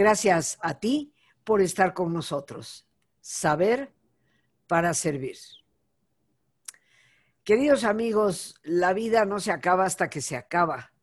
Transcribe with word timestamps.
Gracias 0.00 0.56
a 0.62 0.80
ti 0.80 1.12
por 1.44 1.60
estar 1.60 1.92
con 1.92 2.10
nosotros. 2.14 2.88
Saber 3.20 3.92
para 4.66 4.94
servir. 4.94 5.36
Queridos 7.44 7.84
amigos, 7.84 8.54
la 8.62 8.94
vida 8.94 9.26
no 9.26 9.40
se 9.40 9.52
acaba 9.52 9.84
hasta 9.84 10.08
que 10.08 10.22
se 10.22 10.38
acaba. 10.38 10.94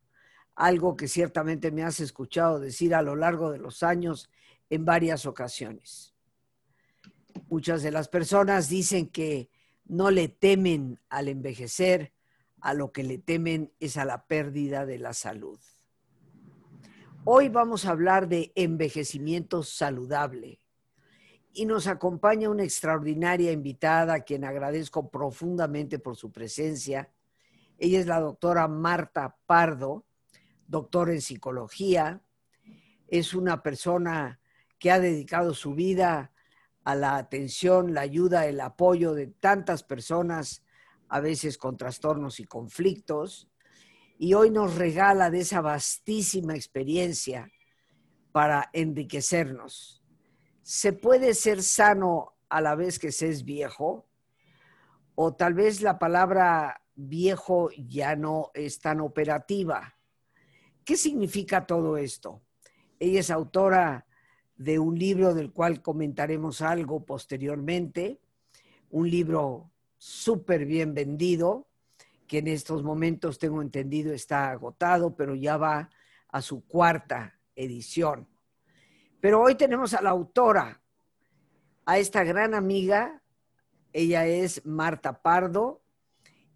Algo 0.55 0.97
que 0.97 1.07
ciertamente 1.07 1.69
me 1.69 1.83
has 1.83 1.99
escuchado 1.99 2.59
decir 2.59 2.95
a 2.95 3.03
lo 3.03 3.15
largo 3.15 3.51
de 3.51 3.59
los 3.59 3.83
años 3.83 4.31
en 4.67 4.83
varias 4.83 5.27
ocasiones. 5.27 6.15
Muchas 7.49 7.83
de 7.83 7.91
las 7.91 8.07
personas 8.07 8.67
dicen 8.67 9.09
que 9.09 9.51
no 9.85 10.09
le 10.09 10.27
temen 10.27 10.99
al 11.09 11.27
envejecer, 11.27 12.13
a 12.61 12.73
lo 12.73 12.91
que 12.91 13.03
le 13.03 13.19
temen 13.19 13.71
es 13.79 13.95
a 13.97 14.05
la 14.05 14.25
pérdida 14.25 14.87
de 14.87 14.97
la 14.97 15.13
salud. 15.13 15.59
Hoy 17.29 17.49
vamos 17.49 17.83
a 17.83 17.89
hablar 17.89 18.29
de 18.29 18.53
envejecimiento 18.55 19.61
saludable 19.61 20.61
y 21.51 21.65
nos 21.65 21.87
acompaña 21.87 22.49
una 22.49 22.63
extraordinaria 22.63 23.51
invitada 23.51 24.13
a 24.13 24.19
quien 24.21 24.45
agradezco 24.45 25.11
profundamente 25.11 25.99
por 25.99 26.15
su 26.15 26.31
presencia. 26.31 27.11
Ella 27.79 27.99
es 27.99 28.07
la 28.07 28.21
doctora 28.21 28.69
Marta 28.69 29.35
Pardo, 29.45 30.05
doctora 30.67 31.11
en 31.11 31.19
psicología. 31.19 32.21
Es 33.09 33.33
una 33.33 33.61
persona 33.61 34.39
que 34.79 34.89
ha 34.89 35.01
dedicado 35.01 35.53
su 35.53 35.75
vida 35.75 36.31
a 36.85 36.95
la 36.95 37.17
atención, 37.17 37.93
la 37.93 37.99
ayuda, 37.99 38.45
el 38.45 38.61
apoyo 38.61 39.13
de 39.13 39.27
tantas 39.27 39.83
personas, 39.83 40.63
a 41.09 41.19
veces 41.19 41.57
con 41.57 41.75
trastornos 41.75 42.39
y 42.39 42.45
conflictos, 42.45 43.49
y 44.19 44.33
hoy 44.33 44.49
nos 44.49 44.75
regala 44.75 45.29
de 45.29 45.41
esa 45.41 45.61
vastísima 45.61 46.55
experiencia 46.55 47.51
para 48.31 48.69
enriquecernos. 48.73 50.03
¿Se 50.63 50.93
puede 50.93 51.33
ser 51.33 51.63
sano 51.63 52.33
a 52.49 52.61
la 52.61 52.75
vez 52.75 52.99
que 52.99 53.11
se 53.11 53.29
es 53.29 53.45
viejo? 53.45 54.07
O 55.15 55.35
tal 55.35 55.53
vez 55.53 55.81
la 55.81 55.99
palabra 55.99 56.81
viejo 56.95 57.69
ya 57.77 58.15
no 58.15 58.51
es 58.53 58.79
tan 58.79 59.01
operativa. 59.01 59.95
¿Qué 60.83 60.97
significa 60.97 61.65
todo 61.65 61.97
esto? 61.97 62.41
Ella 62.99 63.19
es 63.19 63.29
autora 63.29 64.07
de 64.55 64.79
un 64.79 64.97
libro 64.97 65.35
del 65.35 65.51
cual 65.51 65.81
comentaremos 65.81 66.61
algo 66.61 67.05
posteriormente, 67.05 68.19
un 68.89 69.09
libro 69.09 69.71
súper 69.97 70.65
bien 70.65 70.93
vendido, 70.93 71.66
que 72.27 72.39
en 72.39 72.47
estos 72.47 72.83
momentos 72.83 73.39
tengo 73.39 73.61
entendido 73.61 74.13
está 74.13 74.51
agotado, 74.51 75.15
pero 75.15 75.33
ya 75.35 75.57
va 75.57 75.89
a 76.29 76.41
su 76.41 76.65
cuarta 76.65 77.39
edición. 77.55 78.27
Pero 79.19 79.41
hoy 79.41 79.55
tenemos 79.55 79.93
a 79.93 80.01
la 80.01 80.11
autora, 80.11 80.81
a 81.85 81.97
esta 81.97 82.23
gran 82.23 82.53
amiga, 82.53 83.23
ella 83.93 84.25
es 84.27 84.65
Marta 84.65 85.21
Pardo, 85.21 85.81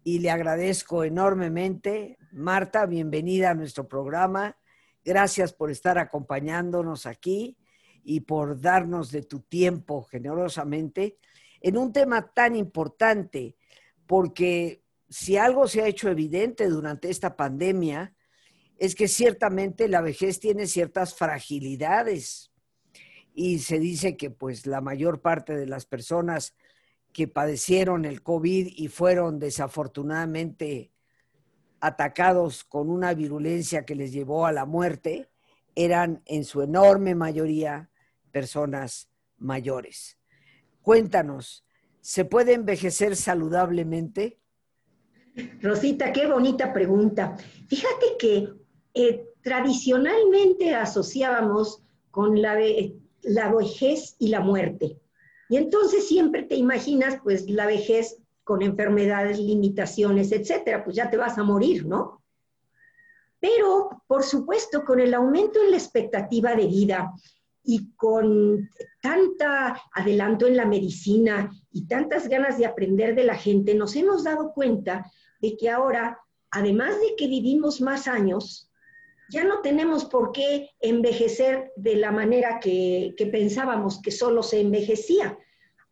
y 0.04 0.18
le 0.18 0.30
agradezco 0.30 1.04
enormemente. 1.04 2.18
Marta, 2.32 2.86
bienvenida 2.86 3.50
a 3.50 3.54
nuestro 3.54 3.88
programa. 3.88 4.56
Gracias 5.04 5.52
por 5.52 5.70
estar 5.70 5.98
acompañándonos 5.98 7.06
aquí 7.06 7.56
y 8.04 8.20
por 8.20 8.60
darnos 8.60 9.10
de 9.10 9.22
tu 9.22 9.40
tiempo 9.40 10.02
generosamente 10.02 11.18
en 11.60 11.76
un 11.76 11.92
tema 11.92 12.32
tan 12.32 12.56
importante, 12.56 13.56
porque 14.06 14.81
si 15.12 15.36
algo 15.36 15.68
se 15.68 15.82
ha 15.82 15.86
hecho 15.86 16.08
evidente 16.08 16.66
durante 16.68 17.10
esta 17.10 17.36
pandemia, 17.36 18.14
es 18.78 18.94
que 18.94 19.08
ciertamente 19.08 19.86
la 19.86 20.00
vejez 20.00 20.40
tiene 20.40 20.66
ciertas 20.66 21.14
fragilidades 21.14 22.50
y 23.34 23.58
se 23.58 23.78
dice 23.78 24.16
que 24.16 24.30
pues 24.30 24.66
la 24.66 24.80
mayor 24.80 25.20
parte 25.20 25.54
de 25.54 25.66
las 25.66 25.84
personas 25.84 26.54
que 27.12 27.28
padecieron 27.28 28.06
el 28.06 28.22
COVID 28.22 28.72
y 28.74 28.88
fueron 28.88 29.38
desafortunadamente 29.38 30.92
atacados 31.80 32.64
con 32.64 32.88
una 32.88 33.12
virulencia 33.12 33.84
que 33.84 33.94
les 33.94 34.12
llevó 34.12 34.46
a 34.46 34.52
la 34.52 34.64
muerte, 34.64 35.28
eran 35.74 36.22
en 36.24 36.44
su 36.44 36.62
enorme 36.62 37.14
mayoría 37.14 37.90
personas 38.30 39.10
mayores. 39.36 40.16
Cuéntanos, 40.80 41.66
¿se 42.00 42.24
puede 42.24 42.54
envejecer 42.54 43.14
saludablemente? 43.14 44.41
Rosita, 45.60 46.12
qué 46.12 46.26
bonita 46.26 46.72
pregunta. 46.72 47.36
Fíjate 47.68 48.16
que 48.18 48.48
eh, 48.94 49.26
tradicionalmente 49.42 50.74
asociábamos 50.74 51.82
con 52.10 52.40
la, 52.40 52.58
la 53.22 53.52
vejez 53.52 54.16
y 54.18 54.28
la 54.28 54.40
muerte. 54.40 54.98
Y 55.48 55.56
entonces 55.56 56.06
siempre 56.06 56.42
te 56.42 56.56
imaginas, 56.56 57.18
pues, 57.22 57.48
la 57.48 57.66
vejez 57.66 58.18
con 58.44 58.62
enfermedades, 58.62 59.38
limitaciones, 59.38 60.32
etcétera, 60.32 60.84
pues 60.84 60.96
ya 60.96 61.10
te 61.10 61.16
vas 61.16 61.38
a 61.38 61.44
morir, 61.44 61.86
¿no? 61.86 62.22
Pero, 63.38 64.02
por 64.06 64.22
supuesto, 64.22 64.84
con 64.84 65.00
el 65.00 65.14
aumento 65.14 65.60
en 65.62 65.70
la 65.70 65.76
expectativa 65.76 66.54
de 66.54 66.66
vida 66.66 67.12
y 67.64 67.92
con 67.94 68.68
tanta 69.00 69.80
adelanto 69.92 70.46
en 70.46 70.56
la 70.56 70.66
medicina 70.66 71.50
y 71.70 71.86
tantas 71.86 72.28
ganas 72.28 72.58
de 72.58 72.66
aprender 72.66 73.14
de 73.14 73.24
la 73.24 73.34
gente, 73.34 73.74
nos 73.74 73.96
hemos 73.96 74.24
dado 74.24 74.52
cuenta 74.52 75.10
de 75.42 75.56
que 75.56 75.68
ahora, 75.68 76.20
además 76.50 76.98
de 77.00 77.16
que 77.16 77.26
vivimos 77.26 77.80
más 77.80 78.06
años, 78.06 78.70
ya 79.28 79.44
no 79.44 79.60
tenemos 79.60 80.04
por 80.04 80.30
qué 80.32 80.70
envejecer 80.80 81.72
de 81.76 81.96
la 81.96 82.12
manera 82.12 82.60
que, 82.60 83.14
pensábamos 83.32 84.00
que 84.00 84.10
solo 84.10 84.42
se 84.42 84.60
envejecía. 84.60 85.38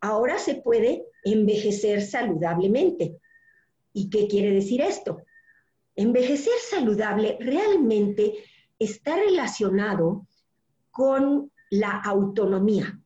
Ahora 0.00 0.38
se 0.38 0.56
puede 0.56 1.04
envejecer 1.24 2.02
saludablemente. 2.02 3.18
¿Y 3.92 4.08
qué 4.08 4.28
quiere 4.28 4.52
decir 4.52 4.80
esto? 4.80 5.22
Envejecer 5.96 6.52
saludable 6.70 7.36
realmente 7.40 8.44
está 8.78 9.16
relacionado 9.16 10.26
con 10.90 11.50
la 11.70 12.00
autonomía. 12.00 13.00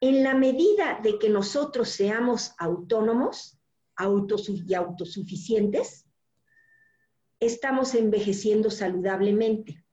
En 0.00 0.22
la 0.22 0.34
medida 0.34 1.00
de 1.02 1.18
que 1.18 1.28
nosotros 1.28 1.88
seamos 1.88 2.52
autónomos 2.58 3.57
y 3.98 4.74
autosuficientes, 4.74 6.06
estamos 7.40 7.94
envejeciendo 7.94 8.70
saludablemente. 8.70 9.84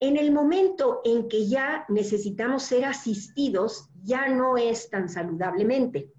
En 0.00 0.16
el 0.16 0.32
momento 0.32 1.00
en 1.04 1.28
que 1.28 1.46
ya 1.46 1.84
necesitamos 1.88 2.64
ser 2.64 2.84
asistidos, 2.84 3.88
ya 4.02 4.28
no 4.28 4.56
es 4.56 4.90
tan 4.90 5.08
saludablemente. 5.08 6.12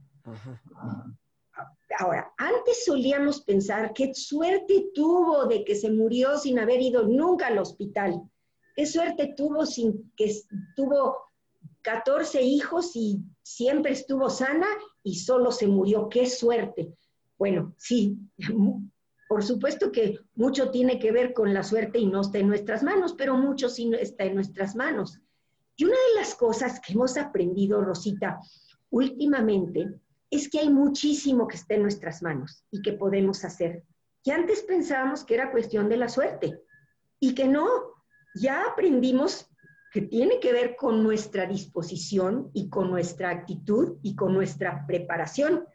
Ahora, 2.00 2.34
antes 2.38 2.86
solíamos 2.86 3.42
pensar 3.42 3.94
qué 3.94 4.14
suerte 4.14 4.92
tuvo 4.94 5.46
de 5.46 5.64
que 5.64 5.76
se 5.76 5.92
murió 5.92 6.38
sin 6.38 6.60
haber 6.60 6.82
ido 6.82 7.04
nunca 7.04 7.48
al 7.48 7.60
hospital. 7.60 8.22
Qué 8.76 8.86
suerte 8.86 9.34
tuvo 9.38 9.66
sin 9.66 10.12
que 10.16 10.34
tuvo 10.76 11.18
14 11.84 12.42
hijos 12.42 12.96
y 12.96 13.22
siempre 13.44 13.92
estuvo 13.92 14.30
sana 14.30 14.68
y 15.04 15.16
solo 15.16 15.52
se 15.52 15.68
murió. 15.68 16.10
Qué 16.10 16.26
suerte. 16.26 16.96
Bueno, 17.44 17.74
sí, 17.76 18.18
por 19.28 19.44
supuesto 19.44 19.92
que 19.92 20.18
mucho 20.36 20.72
tiene 20.72 20.98
que 20.98 21.12
ver 21.12 21.34
con 21.34 21.54
la 21.54 21.62
suerte 21.62 22.00
y 22.00 22.06
no 22.06 22.22
está 22.22 22.38
en 22.38 22.48
nuestras 22.48 22.84
manos, 22.84 23.16
pero 23.18 23.36
mucho 23.36 23.68
sí 23.68 23.92
está 24.00 24.24
en 24.24 24.36
nuestras 24.36 24.78
manos. 24.78 25.20
Y 25.76 25.84
una 25.84 25.98
de 25.98 26.22
las 26.22 26.36
cosas 26.36 26.80
que 26.80 26.94
hemos 26.94 27.18
aprendido, 27.18 27.82
Rosita, 27.82 28.40
últimamente, 28.92 29.90
es 30.30 30.48
que 30.50 30.60
hay 30.60 30.70
muchísimo 30.70 31.46
que 31.46 31.58
está 31.58 31.74
en 31.74 31.82
nuestras 31.82 32.24
manos 32.24 32.64
y 32.72 32.82
que 32.82 32.94
podemos 32.94 33.44
hacer. 33.44 33.84
Y 34.24 34.32
antes 34.32 34.62
pensábamos 34.62 35.26
que 35.26 35.34
era 35.34 35.52
cuestión 35.52 35.90
de 35.90 35.98
la 35.98 36.08
suerte 36.08 36.62
y 37.20 37.36
que 37.36 37.50
no, 37.50 37.68
ya 38.36 38.64
aprendimos 38.72 39.50
que 39.92 40.04
tiene 40.04 40.40
que 40.40 40.54
ver 40.54 40.78
con 40.78 41.04
nuestra 41.04 41.46
disposición 41.46 42.52
y 42.54 42.70
con 42.70 42.90
nuestra 42.90 43.32
actitud 43.32 43.98
y 44.02 44.16
con 44.16 44.34
nuestra 44.34 44.88
preparación. 44.88 45.68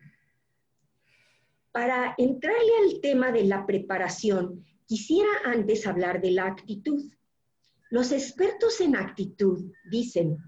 Para 1.72 2.14
entrarle 2.18 2.72
al 2.84 3.00
tema 3.00 3.30
de 3.30 3.44
la 3.44 3.66
preparación, 3.66 4.64
quisiera 4.86 5.30
antes 5.44 5.86
hablar 5.86 6.20
de 6.20 6.32
la 6.32 6.46
actitud. 6.46 7.12
Los 7.90 8.12
expertos 8.12 8.80
en 8.80 8.96
actitud 8.96 9.72
dicen 9.90 10.38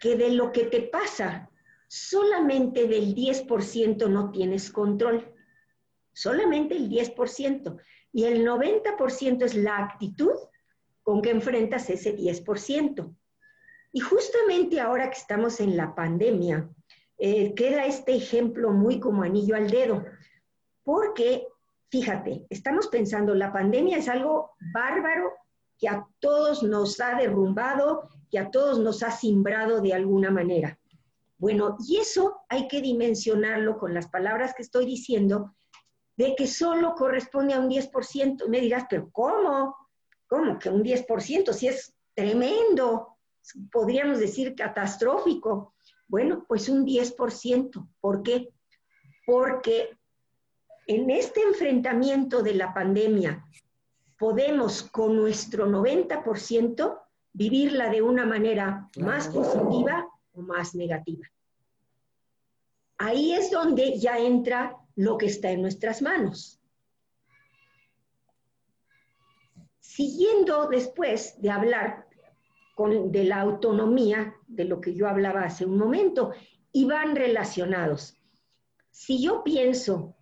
que 0.00 0.16
de 0.16 0.30
lo 0.30 0.52
que 0.52 0.64
te 0.64 0.82
pasa, 0.82 1.50
solamente 1.88 2.86
del 2.86 3.14
10% 3.14 4.08
no 4.08 4.30
tienes 4.30 4.70
control. 4.70 5.32
Solamente 6.12 6.76
el 6.76 6.88
10%. 6.88 7.80
Y 8.12 8.24
el 8.24 8.46
90% 8.46 9.44
es 9.44 9.54
la 9.54 9.78
actitud 9.78 10.34
con 11.02 11.22
que 11.22 11.30
enfrentas 11.30 11.88
ese 11.90 12.16
10%. 12.16 13.14
Y 13.92 14.00
justamente 14.00 14.80
ahora 14.80 15.10
que 15.10 15.18
estamos 15.18 15.60
en 15.60 15.76
la 15.76 15.94
pandemia, 15.94 16.68
eh, 17.18 17.54
queda 17.54 17.86
este 17.86 18.14
ejemplo 18.14 18.70
muy 18.72 19.00
como 19.00 19.22
anillo 19.22 19.56
al 19.56 19.70
dedo, 19.70 20.04
porque, 20.82 21.46
fíjate, 21.90 22.46
estamos 22.50 22.88
pensando, 22.88 23.34
la 23.34 23.52
pandemia 23.52 23.98
es 23.98 24.08
algo 24.08 24.52
bárbaro 24.72 25.32
que 25.78 25.88
a 25.88 26.06
todos 26.20 26.62
nos 26.62 27.00
ha 27.00 27.16
derrumbado, 27.16 28.08
que 28.30 28.38
a 28.38 28.50
todos 28.50 28.78
nos 28.78 29.02
ha 29.02 29.10
simbrado 29.10 29.80
de 29.80 29.92
alguna 29.92 30.30
manera. 30.30 30.78
Bueno, 31.38 31.76
y 31.86 31.98
eso 31.98 32.40
hay 32.48 32.66
que 32.66 32.80
dimensionarlo 32.80 33.78
con 33.78 33.92
las 33.92 34.08
palabras 34.08 34.54
que 34.54 34.62
estoy 34.62 34.86
diciendo, 34.86 35.54
de 36.16 36.34
que 36.34 36.46
solo 36.46 36.94
corresponde 36.94 37.54
a 37.54 37.60
un 37.60 37.68
10%. 37.68 38.48
Me 38.48 38.60
dirás, 38.60 38.84
pero 38.88 39.10
¿cómo? 39.10 39.76
¿Cómo 40.26 40.58
que 40.58 40.70
un 40.70 40.82
10%? 40.82 41.52
Si 41.52 41.68
es 41.68 41.94
tremendo, 42.14 43.18
podríamos 43.70 44.18
decir 44.18 44.54
catastrófico. 44.54 45.74
Bueno, 46.08 46.44
pues 46.46 46.68
un 46.68 46.86
10%. 46.86 47.88
¿Por 48.00 48.22
qué? 48.22 48.48
Porque 49.26 49.98
en 50.86 51.10
este 51.10 51.42
enfrentamiento 51.42 52.42
de 52.42 52.54
la 52.54 52.72
pandemia 52.72 53.44
podemos 54.18 54.82
con 54.82 55.16
nuestro 55.16 55.66
90% 55.68 57.00
vivirla 57.32 57.90
de 57.90 58.02
una 58.02 58.24
manera 58.24 58.88
más 58.98 59.28
positiva 59.28 60.08
o 60.32 60.42
más 60.42 60.74
negativa. 60.74 61.26
Ahí 62.98 63.32
es 63.32 63.50
donde 63.50 63.98
ya 63.98 64.18
entra 64.18 64.76
lo 64.94 65.18
que 65.18 65.26
está 65.26 65.50
en 65.50 65.60
nuestras 65.60 66.00
manos. 66.00 66.60
Siguiendo 69.80 70.66
después 70.68 71.40
de 71.40 71.50
hablar 71.50 72.05
de 72.76 73.24
la 73.24 73.40
autonomía, 73.40 74.34
de 74.46 74.64
lo 74.64 74.80
que 74.80 74.94
yo 74.94 75.08
hablaba 75.08 75.44
hace 75.44 75.64
un 75.64 75.78
momento, 75.78 76.32
y 76.72 76.84
van 76.84 77.16
relacionados. 77.16 78.20
Si 78.90 79.22
yo 79.22 79.42
pienso 79.42 80.14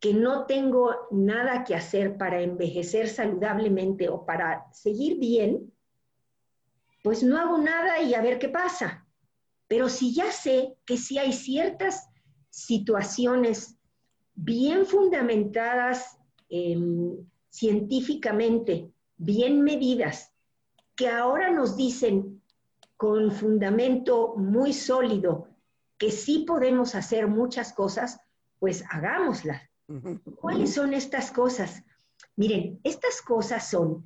que 0.00 0.12
no 0.12 0.44
tengo 0.46 0.94
nada 1.12 1.64
que 1.64 1.74
hacer 1.74 2.18
para 2.18 2.42
envejecer 2.42 3.08
saludablemente 3.08 4.08
o 4.08 4.26
para 4.26 4.66
seguir 4.72 5.18
bien, 5.18 5.72
pues 7.02 7.22
no 7.22 7.38
hago 7.38 7.58
nada 7.58 8.02
y 8.02 8.14
a 8.14 8.20
ver 8.20 8.38
qué 8.38 8.48
pasa. 8.48 9.06
Pero 9.68 9.88
si 9.88 10.12
ya 10.12 10.30
sé 10.32 10.76
que 10.84 10.96
si 10.96 11.18
hay 11.18 11.32
ciertas 11.32 12.08
situaciones 12.50 13.78
bien 14.34 14.84
fundamentadas 14.84 16.18
em, 16.48 17.16
científicamente, 17.50 18.90
bien 19.16 19.62
medidas, 19.62 20.33
que 20.96 21.08
ahora 21.08 21.50
nos 21.50 21.76
dicen 21.76 22.42
con 22.96 23.32
fundamento 23.32 24.34
muy 24.36 24.72
sólido 24.72 25.48
que 25.98 26.10
sí 26.10 26.44
podemos 26.46 26.94
hacer 26.94 27.26
muchas 27.26 27.72
cosas, 27.72 28.20
pues 28.58 28.84
hagámoslas. 28.90 29.62
¿Cuáles 30.40 30.74
son 30.74 30.94
estas 30.94 31.30
cosas? 31.30 31.82
Miren, 32.36 32.80
estas 32.82 33.20
cosas 33.20 33.68
son 33.68 34.04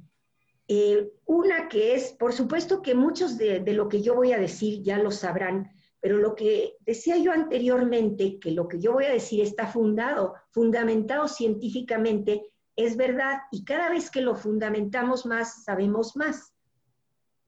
eh, 0.67 1.13
una 1.25 1.69
que 1.69 1.95
es, 1.95 2.13
por 2.13 2.33
supuesto 2.33 2.83
que 2.83 2.95
muchos 2.95 3.39
de, 3.39 3.61
lo 3.73 3.89
que 3.89 4.03
yo 4.03 4.15
voy 4.15 4.33
a 4.33 4.39
decir 4.39 4.83
ya 4.83 4.99
lo 4.99 5.11
sabrán, 5.11 5.71
pero 6.01 6.19
lo 6.19 6.35
que 6.35 6.77
decía 6.81 7.17
yo 7.17 7.33
anteriormente, 7.33 8.39
que 8.39 8.51
lo 8.51 8.69
que 8.69 8.79
yo 8.79 8.93
voy 8.93 9.07
a 9.07 9.13
decir 9.13 9.41
está 9.41 9.67
fundado, 9.67 10.35
fundamentado 10.51 11.27
científicamente, 11.27 12.51
es 12.77 12.97
verdad 12.97 13.39
y 13.51 13.65
cada 13.65 13.89
vez 13.89 14.11
que 14.11 14.21
lo 14.21 14.37
fundamentamos 14.37 15.25
más, 15.25 15.65
sabemos 15.65 16.17
más. 16.17 16.53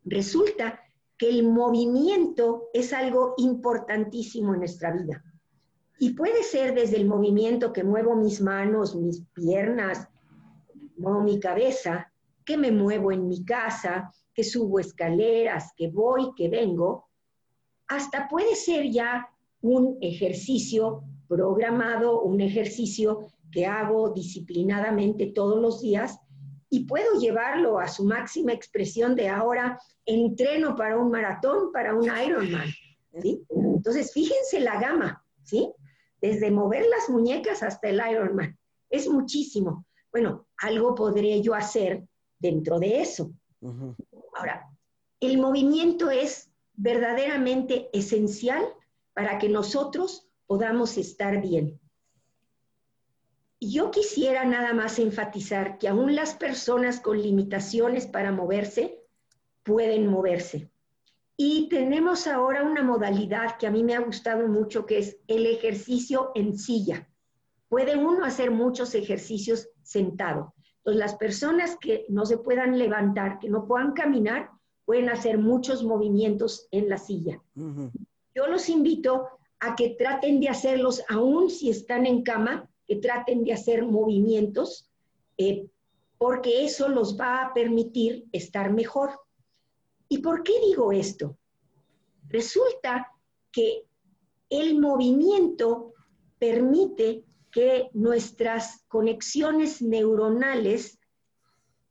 Resulta 0.05 0.81
que 1.17 1.29
el 1.29 1.47
movimiento 1.49 2.69
es 2.73 2.93
algo 2.93 3.35
importantísimo 3.37 4.55
en 4.55 4.61
nuestra 4.61 4.93
vida. 4.93 5.23
Y 5.99 6.15
puede 6.15 6.43
ser 6.43 6.75
desde 6.75 6.97
el 6.97 7.07
movimiento 7.07 7.73
que 7.73 7.85
muevo 7.85 8.17
mis 8.17 8.41
manos, 8.41 8.97
mis 8.97 9.23
piernas, 9.35 10.09
muevo 10.97 11.21
mi 11.21 11.39
cabeza, 11.39 12.11
que 12.45 12.57
me 12.57 12.73
muevo 12.73 13.13
en 13.13 13.29
mi 13.29 13.45
casa, 13.45 14.11
que 14.33 14.43
subo 14.43 14.79
escaleras, 14.79 15.73
que 15.77 15.89
voy, 15.89 16.33
que 16.35 16.49
vengo, 16.49 17.11
hasta 17.87 18.29
puede 18.29 18.55
ser 18.55 18.91
ya 18.91 19.29
un 19.61 19.99
ejercicio 20.01 21.03
programado, 21.29 22.23
un 22.23 22.41
ejercicio 22.41 23.27
que 23.53 23.67
hago 23.67 24.11
disciplinadamente 24.11 25.27
todos 25.27 25.61
los 25.61 25.81
días 25.81 26.19
y 26.71 26.85
puedo 26.85 27.19
llevarlo 27.19 27.81
a 27.81 27.89
su 27.89 28.05
máxima 28.05 28.53
expresión 28.53 29.17
de 29.17 29.29
ahora 29.29 29.79
entreno 30.07 30.77
para 30.77 30.97
un 30.97 31.11
maratón, 31.11 31.73
para 31.73 31.95
un 31.95 32.05
Ironman. 32.05 32.69
¿sí? 33.21 33.45
Entonces, 33.51 34.13
fíjense 34.13 34.61
la 34.61 34.81
gama, 34.81 35.25
¿sí? 35.43 35.73
desde 36.21 36.51
mover 36.51 36.87
las 36.87 37.09
muñecas 37.09 37.63
hasta 37.63 37.89
el 37.89 38.01
Ironman. 38.11 38.57
Es 38.89 39.09
muchísimo. 39.09 39.87
Bueno, 40.13 40.47
algo 40.59 40.95
podré 40.95 41.41
yo 41.43 41.55
hacer 41.55 42.05
dentro 42.39 42.79
de 42.79 43.01
eso. 43.01 43.33
Ahora, 44.35 44.69
el 45.19 45.39
movimiento 45.39 46.11
es 46.11 46.51
verdaderamente 46.75 47.89
esencial 47.93 48.65
para 49.13 49.39
que 49.39 49.49
nosotros 49.49 50.29
podamos 50.47 50.97
estar 50.99 51.41
bien. 51.43 51.80
Yo 53.61 53.91
quisiera 53.91 54.45
nada 54.47 54.73
más 54.73 54.99
enfatizar 54.99 55.77
que 55.77 55.89
aún 55.89 56.15
las 56.15 56.35
personas 56.35 56.99
con 56.99 57.21
limitaciones 57.21 58.07
para 58.07 58.33
moverse 58.33 59.03
pueden 59.63 60.07
moverse. 60.07 60.71
Y 61.37 61.69
tenemos 61.69 62.27
ahora 62.27 62.63
una 62.63 62.83
modalidad 62.83 63.59
que 63.59 63.67
a 63.67 63.71
mí 63.71 63.85
me 63.85 63.95
ha 63.95 64.01
gustado 64.01 64.49
mucho, 64.49 64.87
que 64.87 64.99
es 64.99 65.19
el 65.27 65.45
ejercicio 65.45 66.33
en 66.35 66.59
silla. 66.59 67.07
Puede 67.69 67.97
uno 67.97 68.25
hacer 68.25 68.51
muchos 68.51 68.95
ejercicios 68.95 69.69
sentado. 69.83 70.55
Entonces, 70.79 71.01
las 71.01 71.15
personas 71.17 71.77
que 71.79 72.07
no 72.09 72.25
se 72.25 72.39
puedan 72.39 72.79
levantar, 72.79 73.39
que 73.39 73.51
no 73.51 73.67
puedan 73.67 73.93
caminar, 73.93 74.51
pueden 74.87 75.11
hacer 75.11 75.37
muchos 75.37 75.85
movimientos 75.85 76.67
en 76.71 76.89
la 76.89 76.97
silla. 76.97 77.41
Yo 78.35 78.47
los 78.47 78.71
invito 78.71 79.29
a 79.61 79.77
que 79.77 79.91
traten 79.99 80.41
de 80.41 80.49
hacerlos, 80.49 81.03
aún 81.11 81.51
si 81.51 81.69
están 81.69 82.07
en 82.07 82.23
cama, 82.23 82.70
que 82.91 82.97
traten 82.97 83.45
de 83.45 83.53
hacer 83.53 83.85
movimientos, 83.85 84.91
eh, 85.39 85.65
porque 86.19 86.65
eso 86.65 86.89
los 86.89 87.17
va 87.17 87.41
a 87.41 87.55
permitir 87.55 88.27
estar 88.33 88.73
mejor. 88.73 89.13
¿Y 90.09 90.19
por 90.19 90.43
qué 90.43 90.55
digo 90.67 90.91
esto? 90.91 91.39
Resulta 92.27 93.07
que 93.53 93.85
el 94.49 94.81
movimiento 94.81 95.95
permite 96.37 97.23
que 97.53 97.91
nuestras 97.93 98.85
conexiones 98.89 99.81
neuronales 99.81 100.99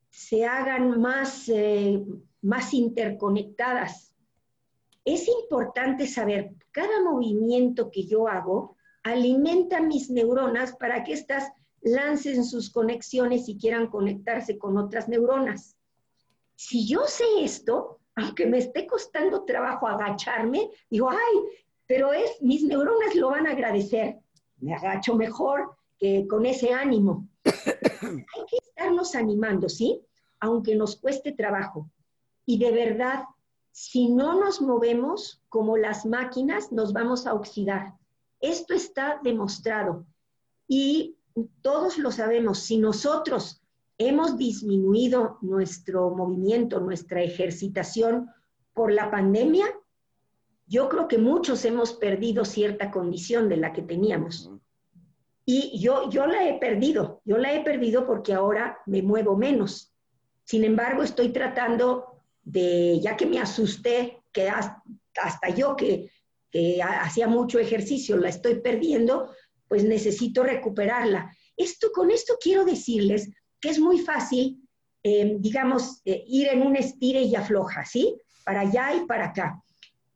se 0.10 0.46
hagan 0.46 1.00
más, 1.00 1.48
eh, 1.48 2.04
más 2.42 2.74
interconectadas. 2.74 4.14
Es 5.06 5.30
importante 5.30 6.08
saber, 6.08 6.56
cada 6.72 7.02
movimiento 7.02 7.90
que 7.90 8.06
yo 8.06 8.28
hago 8.28 8.76
alimenta 9.04 9.82
mis 9.82 10.10
neuronas 10.10 10.76
para 10.76 11.04
que 11.04 11.14
éstas 11.14 11.52
lancen 11.82 12.44
sus 12.44 12.70
conexiones 12.70 13.48
y 13.48 13.58
quieran 13.58 13.88
conectarse 13.88 14.58
con 14.58 14.78
otras 14.78 15.08
neuronas. 15.08 15.78
Si 16.56 16.88
yo 16.88 17.06
sé 17.06 17.24
esto, 17.42 18.00
aunque 18.16 18.46
me 18.46 18.58
esté 18.58 18.86
costando 18.86 19.46
trabajo 19.46 19.88
agacharme, 19.88 20.70
digo, 20.90 21.10
ay, 21.10 21.40
pero 21.88 22.12
es, 22.14 22.42
mis 22.42 22.64
neuronas 22.64 23.16
lo 23.16 23.30
van 23.30 23.48
a 23.48 23.52
agradecer. 23.52 24.20
Me 24.58 24.76
agacho 24.76 25.16
mejor 25.16 25.76
que 25.98 26.28
con 26.28 26.46
ese 26.46 26.74
ánimo. 26.74 27.28
Hay 27.46 28.46
que 28.50 28.58
estarnos 28.58 29.16
animando, 29.16 29.70
¿sí? 29.70 30.02
Aunque 30.40 30.76
nos 30.76 30.98
cueste 30.98 31.32
trabajo. 31.32 31.90
Y 32.46 32.60
de 32.60 32.72
verdad, 32.72 33.24
si 33.72 34.10
no 34.10 34.40
nos 34.40 34.62
movemos 34.62 35.42
como 35.50 35.78
las 35.78 36.06
máquinas, 36.06 36.72
nos 36.72 36.94
vamos 36.94 37.26
a 37.26 37.34
oxidar. 37.34 37.99
Esto 38.40 38.74
está 38.74 39.20
demostrado. 39.24 40.06
Y 40.68 41.18
todos 41.62 41.98
lo 41.98 42.12
sabemos, 42.12 42.60
si 42.60 42.78
nosotros 42.78 43.62
hemos 43.98 44.38
disminuido 44.38 45.38
nuestro 45.42 46.10
movimiento, 46.12 46.80
nuestra 46.80 47.22
ejercitación 47.22 48.30
por 48.74 48.92
la 48.92 49.12
pandemia, 49.12 49.66
yo 50.66 50.88
creo 50.88 51.08
que 51.08 51.18
muchos 51.18 51.66
hemos 51.66 51.94
perdido 51.94 52.46
cierta 52.46 52.92
condición 52.92 53.50
de 53.50 53.58
la 53.58 53.74
que 53.74 53.82
teníamos. 53.82 54.52
Y 55.46 55.80
yo, 55.80 56.10
yo 56.12 56.28
la 56.28 56.48
he 56.48 56.60
perdido, 56.60 57.22
yo 57.26 57.40
la 57.40 57.54
he 57.54 57.64
perdido 57.64 58.06
porque 58.06 58.34
ahora 58.34 58.78
me 58.86 59.02
muevo 59.02 59.36
menos. 59.36 59.92
Sin 60.44 60.64
embargo, 60.64 61.02
estoy 61.02 61.30
tratando 61.30 62.22
de, 62.44 63.00
ya 63.02 63.18
que 63.18 63.26
me 63.26 63.40
asusté, 63.40 64.24
que 64.32 64.48
hasta, 64.48 65.50
yo 65.56 65.76
que, 65.76 66.12
que 66.52 66.82
hacía 66.82 67.28
mucho 67.28 67.60
ejercicio 67.60 68.18
la 68.18 68.30
estoy 68.30 68.60
perdiendo, 68.62 69.32
pues 69.68 69.84
necesito 69.84 70.44
recuperarla. 70.44 71.32
Esto, 71.56 71.92
con 71.94 72.12
esto 72.12 72.36
quiero 72.42 72.66
decirles 72.66 73.30
que 73.60 73.70
es 73.70 73.80
muy 73.80 74.00
fácil, 74.00 74.68
eh, 75.04 75.36
digamos, 75.40 76.02
eh, 76.06 76.24
ir 76.28 76.48
en 76.48 76.62
un 76.62 76.76
estire 76.76 77.22
y 77.22 77.36
afloja, 77.36 77.86
¿sí? 77.86 78.18
Para 78.44 78.62
allá 78.62 78.96
y 78.96 79.06
para 79.06 79.28
acá. 79.28 79.62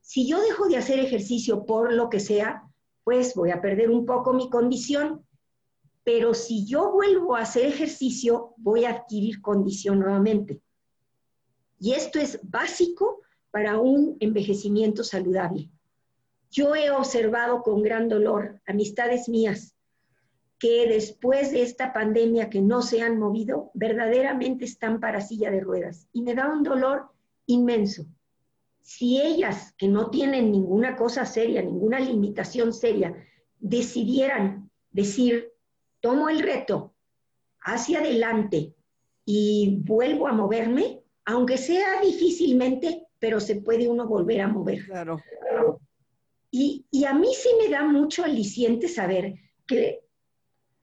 Si 0.01 0.27
yo 0.27 0.41
dejo 0.41 0.67
de 0.67 0.77
hacer 0.77 0.99
ejercicio 0.99 1.65
por 1.65 1.93
lo 1.93 2.09
que 2.09 2.19
sea, 2.19 2.63
pues 3.03 3.35
voy 3.35 3.51
a 3.51 3.61
perder 3.61 3.89
un 3.89 4.05
poco 4.05 4.33
mi 4.33 4.49
condición, 4.49 5.25
pero 6.03 6.33
si 6.33 6.65
yo 6.65 6.91
vuelvo 6.91 7.35
a 7.35 7.41
hacer 7.41 7.65
ejercicio, 7.65 8.53
voy 8.57 8.85
a 8.85 8.91
adquirir 8.91 9.41
condición 9.41 9.99
nuevamente. 9.99 10.61
Y 11.79 11.93
esto 11.93 12.19
es 12.19 12.39
básico 12.43 13.21
para 13.51 13.79
un 13.79 14.17
envejecimiento 14.19 15.03
saludable. 15.03 15.69
Yo 16.53 16.75
he 16.75 16.91
observado 16.91 17.63
con 17.63 17.81
gran 17.81 18.07
dolor 18.07 18.61
amistades 18.67 19.27
mías 19.27 19.75
que 20.59 20.87
después 20.87 21.51
de 21.51 21.63
esta 21.63 21.91
pandemia 21.91 22.51
que 22.51 22.61
no 22.61 22.83
se 22.83 23.01
han 23.01 23.17
movido, 23.17 23.71
verdaderamente 23.73 24.63
están 24.63 24.99
para 24.99 25.19
silla 25.19 25.49
de 25.49 25.61
ruedas. 25.61 26.07
Y 26.13 26.21
me 26.21 26.35
da 26.35 26.47
un 26.53 26.61
dolor 26.61 27.09
inmenso. 27.47 28.05
Si 28.81 29.19
ellas, 29.19 29.73
que 29.79 29.87
no 29.87 30.11
tienen 30.11 30.51
ninguna 30.51 30.95
cosa 30.95 31.25
seria, 31.25 31.63
ninguna 31.63 31.99
limitación 31.99 32.71
seria, 32.71 33.15
decidieran 33.59 34.69
decir, 34.91 35.51
tomo 36.01 36.29
el 36.29 36.39
reto 36.39 36.93
hacia 37.61 37.99
adelante 37.99 38.75
y 39.25 39.79
vuelvo 39.83 40.27
a 40.27 40.33
moverme, 40.33 41.01
aunque 41.25 41.57
sea 41.57 41.99
difícilmente, 41.99 43.07
pero 43.17 43.39
se 43.39 43.55
puede 43.55 43.87
uno 43.87 44.05
volver 44.07 44.41
a 44.41 44.47
mover. 44.49 44.85
Claro. 44.85 45.19
Y, 46.55 46.85
a 47.05 47.15
mí 47.15 47.33
sí 47.33 47.49
me 47.57 47.67
da 47.67 47.83
mucho 47.83 48.23
aliciente 48.23 48.87
saber 48.87 49.33
que 49.65 50.01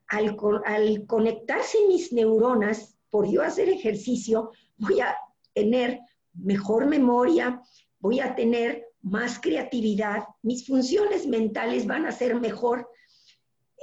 al, 0.09 0.37
al 0.67 1.07
conectarse 1.07 1.79
mis 1.87 2.13
neuronas, 2.13 2.99
por 3.09 3.31
yo 3.31 3.41
hacer 3.41 3.69
ejercicio, 3.69 4.51
voy 4.79 4.99
a 4.99 5.17
tener 5.55 6.01
mejor 6.35 6.87
memoria, 6.87 7.63
voy 8.01 8.19
a 8.19 8.35
tener 8.35 8.85
más 9.03 9.39
creatividad, 9.39 10.25
mis 10.43 10.67
funciones 10.67 11.29
mentales 11.29 11.87
van 11.87 12.05
a 12.05 12.11
ser 12.11 12.41
mejor, 12.41 12.91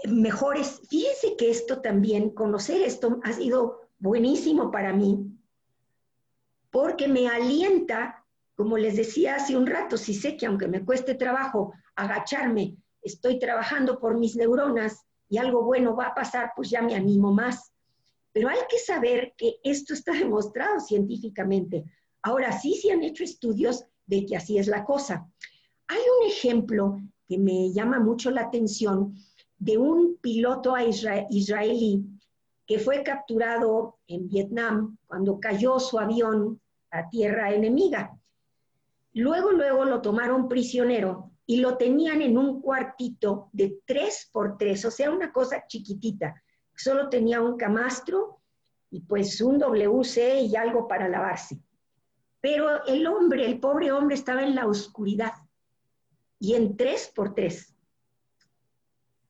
mejores. 0.10 0.82
Fíjense 0.89 1.38
que 1.38 1.50
esto 1.50 1.79
también, 1.79 2.32
conocer 2.32 2.82
esto 2.82 3.22
ha 3.24 3.32
sido 3.32 3.79
buenísimo 3.98 4.72
para 4.72 4.91
mí, 4.91 5.25
porque 6.70 7.08
me 7.08 7.29
alienta, 7.29 8.16
como 8.58 8.76
les 8.76 8.96
decía 8.96 9.36
hace 9.36 9.56
un 9.56 9.68
rato, 9.68 9.98
si 9.98 10.16
sé 10.16 10.36
que 10.36 10.48
aunque 10.48 10.68
me 10.68 10.84
cueste 10.84 11.14
trabajo 11.14 11.74
agacharme, 11.96 12.76
estoy 13.04 13.38
trabajando 13.38 14.00
por 14.00 14.18
mis 14.18 14.36
neuronas 14.36 15.06
y 15.30 15.38
algo 15.38 15.64
bueno 15.64 15.96
va 15.96 16.08
a 16.08 16.16
pasar, 16.16 16.54
pues 16.56 16.72
ya 16.72 16.82
me 16.82 16.96
animo 16.96 17.32
más. 17.32 17.72
Pero 18.34 18.50
hay 18.50 18.58
que 18.68 18.80
saber 18.80 19.36
que 19.38 19.58
esto 19.64 19.94
está 19.94 20.12
demostrado 20.14 20.80
científicamente. 20.80 21.86
Ahora 22.24 22.52
sí 22.60 22.74
se 22.74 22.92
han 22.92 23.04
hecho 23.04 23.24
estudios 23.24 23.86
de 24.08 24.26
que 24.26 24.36
así 24.36 24.58
es 24.58 24.66
la 24.66 24.84
cosa. 24.84 25.30
Hay 25.88 26.02
un 26.20 26.28
ejemplo 26.28 27.00
que 27.28 27.38
me 27.38 27.72
llama 27.72 28.00
mucho 28.00 28.32
la 28.32 28.42
atención 28.42 29.14
de 29.60 29.78
un 29.78 30.18
piloto 30.18 30.74
israelí 31.30 32.06
que 32.66 32.80
fue 32.80 33.04
capturado 33.04 34.00
en 34.08 34.28
Vietnam 34.28 34.98
cuando 35.06 35.40
cayó 35.40 35.80
su 35.80 36.00
avión 36.00 36.60
a 36.90 37.08
tierra 37.08 37.54
enemiga. 37.54 38.16
Luego, 39.17 39.51
luego 39.51 39.83
lo 39.83 40.00
tomaron 40.00 40.47
prisionero 40.47 41.31
y 41.47 41.57
lo 41.57 41.75
tenían 41.75 42.21
en 42.21 42.38
un 42.38 42.62
cuartito 42.62 43.50
de 43.51 43.79
tres 43.83 44.29
por 44.31 44.59
tres, 44.59 44.86
o 44.86 44.91
sea, 44.91 45.09
una 45.09 45.31
cosa 45.31 45.65
chiquitita. 45.65 46.43
Solo 46.75 47.09
tenía 47.09 47.41
un 47.41 47.57
camastro 47.57 48.41
y 48.91 49.01
pues 49.01 49.41
un 49.41 49.57
WC 49.57 50.41
y 50.41 50.55
algo 50.55 50.88
para 50.88 51.09
lavarse. 51.09 51.59
Pero 52.41 52.86
el 52.86 53.07
hombre, 53.07 53.47
el 53.47 53.59
pobre 53.59 53.91
hombre, 53.91 54.13
estaba 54.13 54.43
en 54.43 54.53
la 54.53 54.67
oscuridad 54.67 55.33
y 56.38 56.53
en 56.53 56.77
tres 56.77 57.12
por 57.15 57.33
tres. 57.33 57.74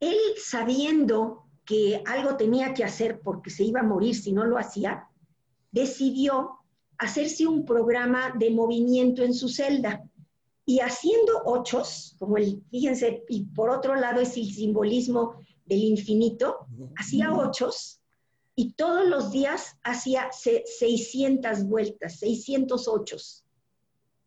Él 0.01 0.17
sabiendo 0.35 1.45
que 1.63 2.03
algo 2.05 2.35
tenía 2.35 2.73
que 2.73 2.83
hacer 2.83 3.21
porque 3.21 3.49
se 3.49 3.63
iba 3.63 3.79
a 3.79 3.83
morir 3.83 4.15
si 4.15 4.33
no 4.33 4.43
lo 4.43 4.57
hacía, 4.57 5.07
decidió 5.71 6.56
hacerse 6.97 7.47
un 7.47 7.65
programa 7.65 8.33
de 8.37 8.49
movimiento 8.51 9.23
en 9.23 9.33
su 9.33 9.49
celda. 9.49 10.03
Y 10.65 10.79
haciendo 10.79 11.43
ochos, 11.45 12.15
como 12.19 12.37
el, 12.37 12.61
fíjense, 12.69 13.23
y 13.29 13.45
por 13.45 13.69
otro 13.69 13.95
lado 13.95 14.19
es 14.19 14.35
el 14.35 14.51
simbolismo 14.51 15.35
del 15.65 15.83
infinito, 15.83 16.67
hacía 16.97 17.33
ochos 17.33 18.01
y 18.59 18.73
todos 18.73 19.07
los 19.07 19.31
días 19.31 19.77
hacía 19.83 20.29
600 20.31 21.63
vueltas, 21.65 22.19
600 22.19 22.87
ochos. 22.87 23.45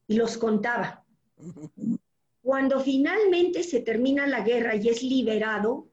Y 0.06 0.14
los 0.14 0.38
contaba. 0.38 1.04
Cuando 2.40 2.80
finalmente 2.80 3.62
se 3.62 3.80
termina 3.80 4.26
la 4.26 4.42
guerra 4.42 4.76
y 4.76 4.88
es 4.88 5.02
liberado, 5.02 5.89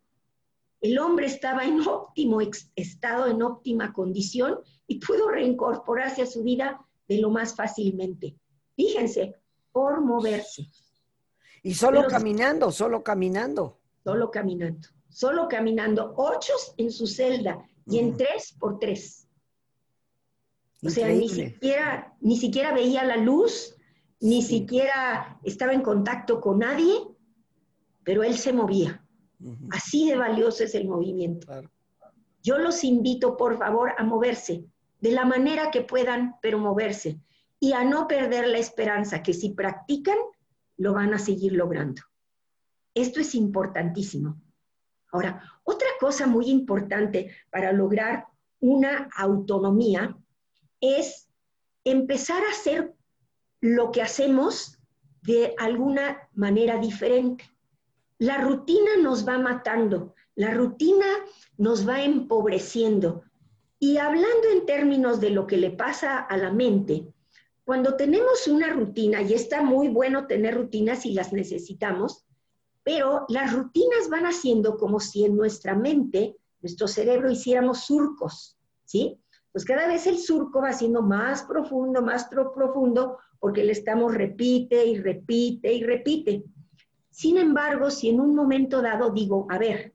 el 0.82 1.00
hombre 1.00 1.26
estaba 1.26 1.66
en 1.66 1.82
óptimo 1.82 2.40
estado, 2.76 3.28
en 3.28 3.42
óptima 3.42 3.94
condición 3.94 4.60
y 4.86 5.00
pudo 5.00 5.30
reincorporarse 5.30 6.22
a 6.22 6.28
su 6.28 6.44
vida 6.44 6.86
de 7.08 7.20
lo 7.20 7.30
más 7.30 7.56
fácilmente. 7.56 8.36
Fíjense, 8.76 9.36
por 9.72 10.02
moverse. 10.02 10.68
Y 11.64 11.74
solo 11.74 12.06
caminando, 12.08 12.72
solo 12.72 13.04
caminando. 13.04 13.80
Solo 14.04 14.32
caminando, 14.32 14.88
solo 15.10 15.48
caminando, 15.48 16.14
ocho 16.16 16.54
en 16.78 16.92
su 16.92 17.08
celda 17.08 17.62
y 17.86 18.00
en 18.00 18.16
tres 18.16 18.56
por 18.58 18.80
tres. 18.80 19.28
O 20.84 20.90
sea, 20.90 21.10
ni 21.10 21.28
siquiera, 21.28 22.16
ni 22.22 22.38
siquiera 22.38 22.72
veía 22.74 23.04
la 23.04 23.18
luz, 23.18 23.76
ni 24.20 24.44
siquiera 24.44 25.40
estaba 25.44 25.74
en 25.74 25.82
contacto 25.82 26.40
con 26.40 26.60
nadie, 26.60 26.94
pero 28.04 28.24
él 28.24 28.38
se 28.38 28.54
movía. 28.54 29.07
Así 29.72 30.10
de 30.10 30.18
valioso 30.18 30.64
es 30.64 30.76
el 30.76 30.88
movimiento. 30.88 31.48
Yo 32.42 32.58
los 32.58 32.84
invito, 32.84 33.38
por 33.38 33.58
favor, 33.58 33.94
a 33.98 34.04
moverse 34.04 34.66
de 35.00 35.12
la 35.12 35.26
manera 35.26 35.70
que 35.72 35.82
puedan, 35.82 36.36
pero 36.42 36.58
moverse 36.58 37.20
y 37.60 37.74
a 37.74 37.84
no 37.84 38.08
perder 38.08 38.48
la 38.48 38.58
esperanza 38.58 39.24
que 39.24 39.34
si 39.34 39.50
practican, 39.50 40.18
lo 40.78 40.94
van 40.94 41.14
a 41.14 41.20
seguir 41.20 41.54
logrando. 41.54 42.02
Esto 42.94 43.20
es 43.20 43.36
importantísimo. 43.36 44.40
Ahora, 45.12 45.42
otra 45.64 45.88
cosa 46.00 46.28
muy 46.28 46.50
importante 46.50 47.32
para 47.50 47.72
lograr 47.72 48.26
una 48.60 49.10
autonomía 49.16 50.16
es 50.82 51.28
empezar 51.84 52.44
a 52.44 52.52
hacer 52.52 52.94
lo 53.62 53.92
que 53.92 54.02
hacemos 54.02 54.80
de 55.24 55.54
alguna 55.58 56.30
manera 56.34 56.78
diferente. 56.78 57.46
La 58.20 58.40
rutina 58.40 58.98
nos 59.02 59.28
va 59.28 59.38
matando, 59.38 60.16
la 60.36 60.52
rutina 60.52 61.06
nos 61.58 61.88
va 61.88 62.02
empobreciendo. 62.02 63.24
Y 63.80 63.98
hablando 63.98 64.50
en 64.52 64.66
términos 64.66 65.20
de 65.20 65.30
lo 65.30 65.46
que 65.46 65.58
le 65.58 65.72
pasa 65.72 66.20
a 66.20 66.38
la 66.38 66.52
mente, 66.52 67.08
cuando 67.64 67.96
tenemos 67.96 68.48
una 68.48 68.70
rutina, 68.70 69.22
y 69.22 69.34
está 69.34 69.62
muy 69.62 69.90
bueno 69.90 70.26
tener 70.26 70.56
rutinas 70.56 71.02
si 71.02 71.14
las 71.14 71.34
necesitamos, 71.34 72.26
pero 72.84 73.26
las 73.28 73.54
rutinas 73.54 74.10
van 74.10 74.26
haciendo 74.26 74.78
como 74.78 75.00
si 75.00 75.26
en 75.26 75.36
nuestra 75.36 75.76
mente, 75.76 76.38
nuestro 76.62 76.88
cerebro, 76.88 77.30
hiciéramos 77.30 77.82
surcos, 77.82 78.58
¿sí? 78.86 79.20
Pues 79.52 79.66
cada 79.66 79.88
vez 79.88 80.08
el 80.08 80.18
surco 80.18 80.62
va 80.62 80.72
siendo 80.72 81.02
más 81.02 81.44
profundo, 81.44 82.02
más 82.02 82.30
profundo, 82.30 83.18
porque 83.40 83.64
le 83.64 83.74
estamos 83.74 84.14
repite 84.14 84.86
y 84.86 84.98
repite 85.00 85.74
y 85.74 85.84
repite. 85.84 86.44
Sin 87.18 87.40
embargo, 87.40 87.90
si 87.90 88.10
en 88.10 88.20
un 88.20 88.36
momento 88.36 88.80
dado 88.80 89.10
digo, 89.10 89.48
a 89.50 89.58
ver, 89.58 89.92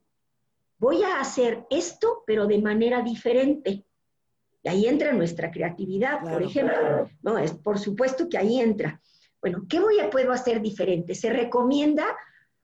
voy 0.77 1.05
a 1.05 1.21
hacer 1.21 1.65
esto, 1.71 2.25
pero 2.27 2.49
de 2.49 2.61
manera 2.61 3.01
diferente, 3.01 3.85
y 4.61 4.69
ahí 4.69 4.87
entra 4.87 5.13
nuestra 5.13 5.53
creatividad, 5.53 6.21
por 6.21 6.43
ejemplo. 6.43 7.09
No, 7.23 7.39
es 7.39 7.53
por 7.53 7.79
supuesto 7.79 8.29
que 8.29 8.39
ahí 8.39 8.59
entra. 8.59 9.01
Bueno, 9.41 9.67
¿qué 9.69 9.79
voy 9.79 10.01
a, 10.01 10.11
puedo 10.11 10.33
hacer 10.33 10.61
diferente? 10.61 11.15
Se 11.15 11.31
recomienda 11.31 12.07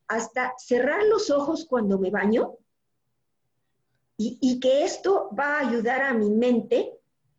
hasta 0.09 0.55
cerrar 0.59 1.05
los 1.05 1.31
ojos 1.31 1.65
cuando 1.65 1.97
me 2.01 2.11
baño 2.11 2.55
y, 4.17 4.39
y 4.41 4.59
que 4.59 4.83
esto 4.83 5.31
va 5.39 5.59
a 5.59 5.69
ayudar 5.69 6.03
a 6.03 6.15
mi 6.15 6.31
mente 6.31 6.95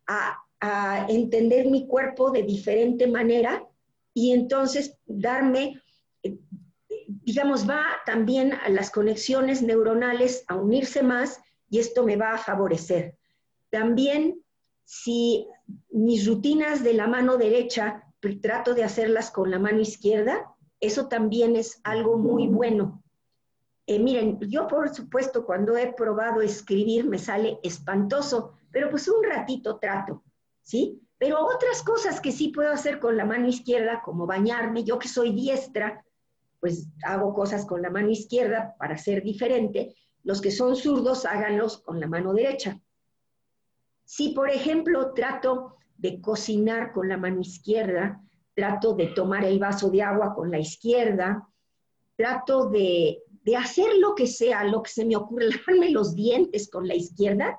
a, 0.06 0.38
a 0.58 1.06
entender 1.10 1.66
mi 1.66 1.86
cuerpo 1.86 2.30
de 2.30 2.44
diferente 2.44 3.06
manera 3.06 3.62
y 4.14 4.32
entonces 4.32 4.96
darme, 5.04 5.82
digamos, 7.22 7.68
va 7.68 7.84
también 8.06 8.52
a 8.52 8.68
las 8.68 8.90
conexiones 8.90 9.62
neuronales 9.62 10.44
a 10.48 10.56
unirse 10.56 11.02
más 11.02 11.40
y 11.68 11.78
esto 11.78 12.04
me 12.04 12.16
va 12.16 12.32
a 12.32 12.38
favorecer. 12.38 13.16
También 13.70 14.42
si 14.84 15.46
mis 15.90 16.26
rutinas 16.26 16.82
de 16.82 16.94
la 16.94 17.06
mano 17.06 17.36
derecha 17.36 18.04
trato 18.42 18.74
de 18.74 18.84
hacerlas 18.84 19.30
con 19.30 19.50
la 19.50 19.58
mano 19.58 19.80
izquierda, 19.80 20.54
eso 20.80 21.08
también 21.08 21.56
es 21.56 21.80
algo 21.84 22.18
muy 22.18 22.48
bueno. 22.48 23.02
Eh, 23.86 23.98
miren, 23.98 24.38
yo 24.40 24.66
por 24.66 24.94
supuesto 24.94 25.44
cuando 25.46 25.76
he 25.76 25.92
probado 25.92 26.40
escribir 26.40 27.06
me 27.06 27.18
sale 27.18 27.58
espantoso, 27.62 28.54
pero 28.70 28.90
pues 28.90 29.08
un 29.08 29.22
ratito 29.24 29.78
trato, 29.78 30.22
¿sí? 30.62 31.00
Pero 31.18 31.44
otras 31.44 31.82
cosas 31.82 32.20
que 32.20 32.32
sí 32.32 32.48
puedo 32.48 32.70
hacer 32.70 32.98
con 32.98 33.16
la 33.16 33.24
mano 33.24 33.46
izquierda, 33.48 34.02
como 34.02 34.26
bañarme, 34.26 34.84
yo 34.84 34.98
que 34.98 35.08
soy 35.08 35.32
diestra, 35.32 36.04
pues 36.60 36.88
hago 37.04 37.34
cosas 37.34 37.66
con 37.66 37.82
la 37.82 37.90
mano 37.90 38.10
izquierda 38.10 38.76
para 38.78 38.96
ser 38.98 39.22
diferente. 39.22 39.96
Los 40.22 40.40
que 40.40 40.50
son 40.50 40.76
zurdos, 40.76 41.24
háganlos 41.24 41.78
con 41.78 41.98
la 41.98 42.06
mano 42.06 42.34
derecha. 42.34 42.78
Si, 44.04 44.30
por 44.30 44.50
ejemplo, 44.50 45.12
trato 45.14 45.76
de 45.96 46.20
cocinar 46.20 46.92
con 46.92 47.08
la 47.08 47.16
mano 47.16 47.40
izquierda, 47.40 48.20
trato 48.54 48.94
de 48.94 49.08
tomar 49.08 49.44
el 49.44 49.58
vaso 49.58 49.90
de 49.90 50.02
agua 50.02 50.34
con 50.34 50.50
la 50.50 50.58
izquierda, 50.58 51.48
trato 52.16 52.68
de, 52.68 53.22
de 53.42 53.56
hacer 53.56 53.96
lo 53.98 54.14
que 54.14 54.26
sea, 54.26 54.64
lo 54.64 54.82
que 54.82 54.90
se 54.90 55.04
me 55.04 55.16
ocurre, 55.16 55.48
lavarme 55.66 55.90
los 55.90 56.14
dientes 56.14 56.68
con 56.68 56.86
la 56.86 56.94
izquierda, 56.94 57.58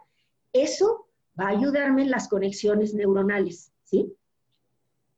eso 0.53 1.07
va 1.39 1.45
a 1.45 1.57
ayudarme 1.57 2.03
en 2.03 2.11
las 2.11 2.27
conexiones 2.27 2.93
neuronales, 2.93 3.71
¿sí? 3.83 4.13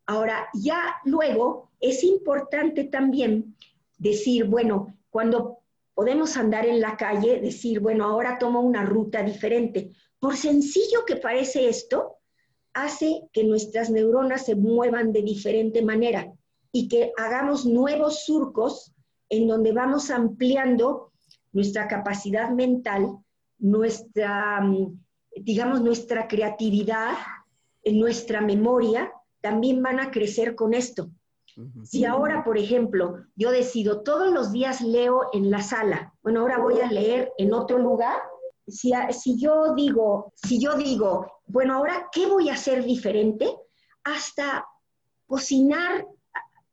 Ahora, 0.05 0.47
ya 0.53 0.95
luego 1.05 1.71
es 1.79 2.03
importante 2.03 2.85
también 2.85 3.55
decir, 4.03 4.45
bueno, 4.45 4.95
cuando 5.09 5.59
podemos 5.93 6.35
andar 6.37 6.65
en 6.65 6.81
la 6.81 6.97
calle, 6.97 7.39
decir, 7.39 7.79
bueno, 7.79 8.05
ahora 8.05 8.37
tomo 8.37 8.59
una 8.61 8.83
ruta 8.85 9.23
diferente. 9.23 9.91
Por 10.19 10.35
sencillo 10.35 11.05
que 11.05 11.15
parece 11.15 11.69
esto, 11.69 12.17
hace 12.73 13.23
que 13.31 13.43
nuestras 13.43 13.89
neuronas 13.89 14.45
se 14.45 14.55
muevan 14.55 15.13
de 15.13 15.21
diferente 15.21 15.81
manera 15.81 16.31
y 16.71 16.87
que 16.87 17.11
hagamos 17.17 17.65
nuevos 17.65 18.25
surcos 18.25 18.93
en 19.29 19.47
donde 19.47 19.71
vamos 19.71 20.09
ampliando 20.09 21.11
nuestra 21.51 21.87
capacidad 21.87 22.49
mental, 22.49 23.17
nuestra, 23.59 24.59
mm, 24.61 24.99
digamos, 25.37 25.81
nuestra 25.81 26.27
creatividad, 26.27 27.13
nuestra 27.85 28.41
memoria, 28.41 29.11
también 29.39 29.81
van 29.81 29.99
a 29.99 30.09
crecer 30.09 30.55
con 30.55 30.73
esto. 30.73 31.09
Si 31.83 32.05
ahora, 32.05 32.43
por 32.43 32.57
ejemplo, 32.57 33.25
yo 33.35 33.51
decido 33.51 34.01
todos 34.01 34.31
los 34.31 34.51
días 34.51 34.81
leo 34.81 35.29
en 35.33 35.51
la 35.51 35.61
sala, 35.61 36.13
bueno, 36.23 36.41
ahora 36.41 36.57
voy 36.57 36.79
a 36.81 36.91
leer 36.91 37.31
en 37.37 37.53
otro 37.53 37.77
lugar, 37.77 38.21
si, 38.67 38.91
si, 39.11 39.39
yo 39.39 39.73
digo, 39.75 40.33
si 40.35 40.59
yo 40.59 40.75
digo, 40.75 41.41
bueno, 41.45 41.75
ahora, 41.75 42.09
¿qué 42.11 42.25
voy 42.27 42.49
a 42.49 42.53
hacer 42.53 42.83
diferente? 42.83 43.53
Hasta 44.03 44.65
cocinar 45.25 46.05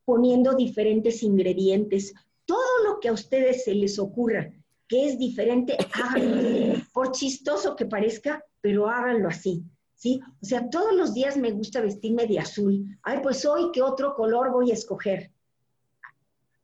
poniendo 0.05 0.55
diferentes 0.55 1.23
ingredientes, 1.23 2.15
todo 2.45 2.85
lo 2.85 3.01
que 3.01 3.09
a 3.09 3.13
ustedes 3.13 3.65
se 3.65 3.75
les 3.75 3.99
ocurra 3.99 4.51
que 4.91 5.07
es 5.07 5.19
diferente, 5.19 5.79
háganlo. 5.95 6.83
Por 6.93 7.13
chistoso 7.13 7.77
que 7.77 7.87
parezca, 7.87 8.45
pero 8.61 8.89
háganlo 8.89 9.29
así. 9.29 9.63
¿Sí? 10.01 10.23
O 10.41 10.47
sea, 10.47 10.71
todos 10.71 10.95
los 10.95 11.13
días 11.13 11.37
me 11.37 11.53
gusta 11.53 11.83
vestirme 11.83 12.27
de 12.27 12.39
azul. 12.39 12.99
Ay, 13.03 13.19
pues 13.23 13.45
hoy, 13.45 13.71
¿qué 13.71 13.83
otro 13.83 14.15
color 14.15 14.51
voy 14.51 14.71
a 14.71 14.75
escoger? 14.75 15.31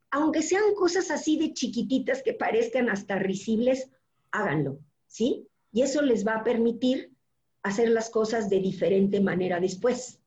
Aunque 0.09 0.41
sean 0.41 0.73
cosas 0.75 1.11
así 1.11 1.37
de 1.37 1.53
chiquititas 1.53 2.23
que 2.23 2.33
parezcan 2.33 2.89
hasta 2.89 3.19
risibles, 3.19 3.91
háganlo, 4.31 4.79
¿sí? 5.05 5.47
Y 5.71 5.83
eso 5.83 6.01
les 6.01 6.25
va 6.25 6.37
a 6.37 6.43
permitir 6.43 7.13
hacer 7.61 7.89
las 7.89 8.09
cosas 8.09 8.49
de 8.49 8.59
diferente 8.59 9.21
manera 9.21 9.59
después. 9.59 10.19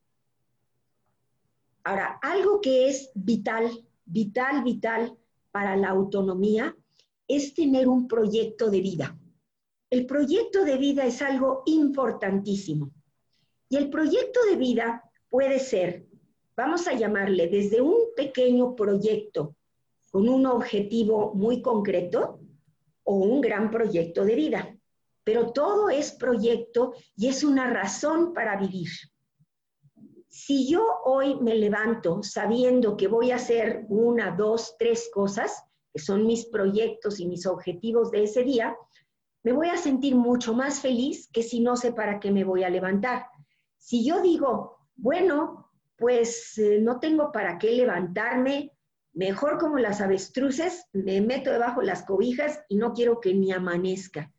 Ahora, 1.82 2.20
algo 2.22 2.60
que 2.60 2.88
es 2.88 3.10
vital, 3.14 3.84
vital, 4.04 4.62
vital 4.62 5.18
para 5.50 5.76
la 5.76 5.88
autonomía 5.88 6.76
es 7.26 7.54
tener 7.54 7.88
un 7.88 8.06
proyecto 8.06 8.70
de 8.70 8.80
vida. 8.80 9.18
El 9.88 10.06
proyecto 10.06 10.64
de 10.64 10.76
vida 10.78 11.06
es 11.06 11.20
algo 11.22 11.64
importantísimo. 11.66 12.92
Y 13.70 13.76
el 13.76 13.88
proyecto 13.88 14.40
de 14.50 14.56
vida 14.56 15.08
puede 15.30 15.60
ser, 15.60 16.04
vamos 16.56 16.88
a 16.88 16.94
llamarle, 16.94 17.46
desde 17.46 17.80
un 17.80 17.96
pequeño 18.16 18.74
proyecto 18.74 19.54
con 20.10 20.28
un 20.28 20.44
objetivo 20.46 21.32
muy 21.34 21.62
concreto 21.62 22.40
o 23.04 23.14
un 23.14 23.40
gran 23.40 23.70
proyecto 23.70 24.24
de 24.24 24.34
vida. 24.34 24.76
Pero 25.22 25.52
todo 25.52 25.88
es 25.88 26.10
proyecto 26.10 26.94
y 27.16 27.28
es 27.28 27.44
una 27.44 27.70
razón 27.70 28.34
para 28.34 28.56
vivir. 28.56 28.88
Si 30.28 30.68
yo 30.68 30.84
hoy 31.04 31.36
me 31.40 31.54
levanto 31.54 32.24
sabiendo 32.24 32.96
que 32.96 33.06
voy 33.06 33.30
a 33.30 33.36
hacer 33.36 33.84
una, 33.88 34.32
dos, 34.32 34.74
tres 34.80 35.08
cosas, 35.14 35.62
que 35.92 36.00
son 36.00 36.26
mis 36.26 36.46
proyectos 36.46 37.20
y 37.20 37.26
mis 37.26 37.46
objetivos 37.46 38.10
de 38.10 38.24
ese 38.24 38.42
día, 38.42 38.76
me 39.44 39.52
voy 39.52 39.68
a 39.68 39.76
sentir 39.76 40.16
mucho 40.16 40.54
más 40.54 40.80
feliz 40.80 41.28
que 41.32 41.44
si 41.44 41.60
no 41.60 41.76
sé 41.76 41.92
para 41.92 42.18
qué 42.18 42.32
me 42.32 42.42
voy 42.42 42.64
a 42.64 42.70
levantar. 42.70 43.26
Si 43.80 44.04
yo 44.04 44.20
digo, 44.20 44.78
bueno, 44.94 45.70
pues 45.96 46.56
eh, 46.58 46.78
no 46.80 47.00
tengo 47.00 47.32
para 47.32 47.58
qué 47.58 47.72
levantarme, 47.72 48.72
mejor 49.14 49.58
como 49.58 49.78
las 49.78 50.00
avestruces, 50.00 50.86
me 50.92 51.20
meto 51.20 51.50
debajo 51.50 51.82
las 51.82 52.04
cobijas 52.04 52.60
y 52.68 52.76
no 52.76 52.92
quiero 52.92 53.20
que 53.20 53.34
ni 53.34 53.52
amanezca. 53.52 54.32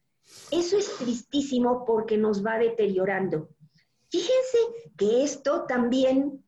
Eso 0.51 0.77
es 0.77 0.95
tristísimo 0.97 1.83
porque 1.85 2.17
nos 2.17 2.45
va 2.45 2.57
deteriorando. 2.57 3.49
Fíjense 4.09 4.57
que 4.95 5.23
esto 5.23 5.65
también 5.65 6.43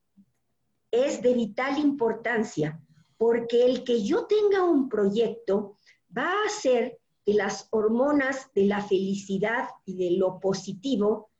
es 0.91 1.21
de 1.21 1.34
vital 1.34 1.79
importancia, 1.79 2.79
porque 3.17 3.65
el 3.65 3.84
que 3.84 4.03
yo 4.03 4.27
tenga 4.27 4.63
un 4.63 4.88
proyecto 4.88 5.77
va 6.15 6.29
a 6.29 6.45
hacer 6.45 6.99
que 7.25 7.34
las 7.34 7.67
hormonas 7.71 8.53
de 8.53 8.65
la 8.65 8.82
felicidad 8.82 9.69
y 9.86 9.95
de 9.95 10.17
lo 10.17 10.39
positivo 10.39 11.32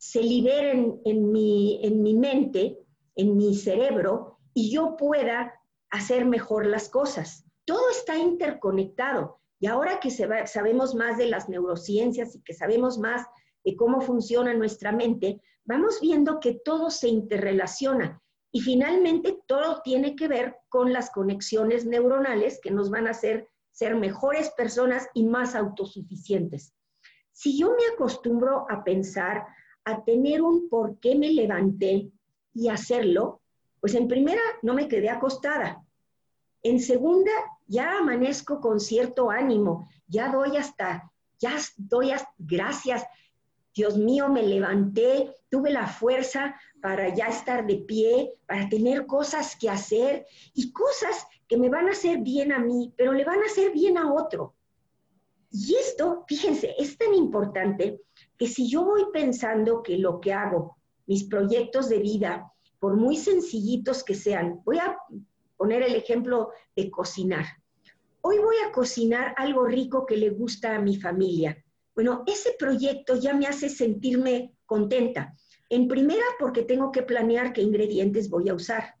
se 0.00 0.22
liberen 0.22 0.98
en 1.04 1.30
mi, 1.30 1.78
en 1.84 2.02
mi 2.02 2.14
mente, 2.14 2.78
en 3.16 3.36
mi 3.36 3.54
cerebro, 3.54 4.38
y 4.54 4.72
yo 4.72 4.96
pueda 4.96 5.52
hacer 5.90 6.24
mejor 6.24 6.64
las 6.64 6.88
cosas. 6.88 7.44
Todo 7.66 7.90
está 7.90 8.16
interconectado. 8.16 9.40
Y 9.60 9.66
ahora 9.66 10.00
que 10.00 10.10
sabemos 10.10 10.94
más 10.94 11.18
de 11.18 11.26
las 11.26 11.50
neurociencias 11.50 12.34
y 12.34 12.42
que 12.42 12.54
sabemos 12.54 12.98
más 12.98 13.26
de 13.62 13.76
cómo 13.76 14.00
funciona 14.00 14.54
nuestra 14.54 14.90
mente, 14.90 15.42
vamos 15.66 16.00
viendo 16.00 16.40
que 16.40 16.54
todo 16.64 16.88
se 16.88 17.08
interrelaciona. 17.08 18.22
Y 18.52 18.62
finalmente 18.62 19.38
todo 19.46 19.82
tiene 19.82 20.16
que 20.16 20.28
ver 20.28 20.56
con 20.70 20.94
las 20.94 21.10
conexiones 21.10 21.84
neuronales 21.84 22.58
que 22.62 22.70
nos 22.70 22.88
van 22.88 23.06
a 23.06 23.10
hacer 23.10 23.50
ser 23.70 23.96
mejores 23.96 24.50
personas 24.56 25.08
y 25.12 25.24
más 25.24 25.54
autosuficientes. 25.54 26.74
Si 27.32 27.58
yo 27.58 27.70
me 27.70 27.94
acostumbro 27.94 28.66
a 28.70 28.82
pensar 28.82 29.46
a 29.84 30.04
tener 30.04 30.42
un 30.42 30.68
por 30.68 30.98
qué 30.98 31.14
me 31.14 31.30
levanté 31.30 32.10
y 32.54 32.68
hacerlo, 32.68 33.40
pues 33.80 33.94
en 33.94 34.08
primera 34.08 34.42
no 34.62 34.74
me 34.74 34.88
quedé 34.88 35.08
acostada. 35.08 35.84
En 36.62 36.80
segunda, 36.80 37.32
ya 37.66 37.98
amanezco 37.98 38.60
con 38.60 38.80
cierto 38.80 39.30
ánimo, 39.30 39.88
ya 40.06 40.30
doy 40.30 40.56
hasta, 40.56 41.10
ya 41.38 41.56
doy 41.76 42.10
hasta, 42.10 42.30
gracias, 42.38 43.04
Dios 43.74 43.96
mío, 43.96 44.28
me 44.28 44.42
levanté, 44.42 45.34
tuve 45.48 45.70
la 45.70 45.86
fuerza 45.86 46.54
para 46.82 47.14
ya 47.14 47.26
estar 47.26 47.66
de 47.66 47.76
pie, 47.76 48.34
para 48.46 48.68
tener 48.68 49.06
cosas 49.06 49.56
que 49.56 49.70
hacer 49.70 50.26
y 50.54 50.72
cosas 50.72 51.26
que 51.48 51.56
me 51.56 51.68
van 51.68 51.88
a 51.88 51.92
hacer 51.92 52.18
bien 52.18 52.52
a 52.52 52.58
mí, 52.58 52.92
pero 52.96 53.12
le 53.12 53.24
van 53.24 53.40
a 53.40 53.46
hacer 53.46 53.72
bien 53.72 53.96
a 53.96 54.12
otro. 54.12 54.54
Y 55.52 55.74
esto, 55.76 56.24
fíjense, 56.28 56.74
es 56.78 56.98
tan 56.98 57.14
importante 57.14 58.00
que 58.40 58.46
si 58.46 58.70
yo 58.70 58.86
voy 58.86 59.02
pensando 59.12 59.82
que 59.82 59.98
lo 59.98 60.18
que 60.18 60.32
hago, 60.32 60.78
mis 61.06 61.24
proyectos 61.24 61.90
de 61.90 61.98
vida, 61.98 62.50
por 62.78 62.96
muy 62.96 63.18
sencillitos 63.18 64.02
que 64.02 64.14
sean, 64.14 64.62
voy 64.64 64.78
a 64.78 64.96
poner 65.58 65.82
el 65.82 65.94
ejemplo 65.94 66.48
de 66.74 66.90
cocinar. 66.90 67.44
Hoy 68.22 68.38
voy 68.38 68.56
a 68.66 68.72
cocinar 68.72 69.34
algo 69.36 69.66
rico 69.66 70.06
que 70.06 70.16
le 70.16 70.30
gusta 70.30 70.74
a 70.74 70.80
mi 70.80 70.96
familia. 70.96 71.62
Bueno, 71.94 72.24
ese 72.26 72.56
proyecto 72.58 73.16
ya 73.16 73.34
me 73.34 73.46
hace 73.46 73.68
sentirme 73.68 74.54
contenta. 74.64 75.34
En 75.68 75.86
primera, 75.86 76.24
porque 76.38 76.62
tengo 76.62 76.90
que 76.92 77.02
planear 77.02 77.52
qué 77.52 77.60
ingredientes 77.60 78.30
voy 78.30 78.48
a 78.48 78.54
usar. 78.54 78.94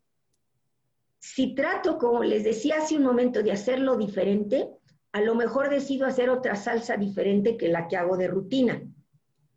Si 1.18 1.54
trato, 1.54 1.96
como 1.96 2.22
les 2.24 2.44
decía 2.44 2.76
hace 2.76 2.94
un 2.94 3.04
momento, 3.04 3.42
de 3.42 3.52
hacerlo 3.52 3.96
diferente, 3.96 4.68
a 5.12 5.22
lo 5.22 5.34
mejor 5.34 5.70
decido 5.70 6.04
hacer 6.06 6.28
otra 6.28 6.56
salsa 6.56 6.98
diferente 6.98 7.56
que 7.56 7.68
la 7.68 7.88
que 7.88 7.96
hago 7.96 8.18
de 8.18 8.28
rutina 8.28 8.82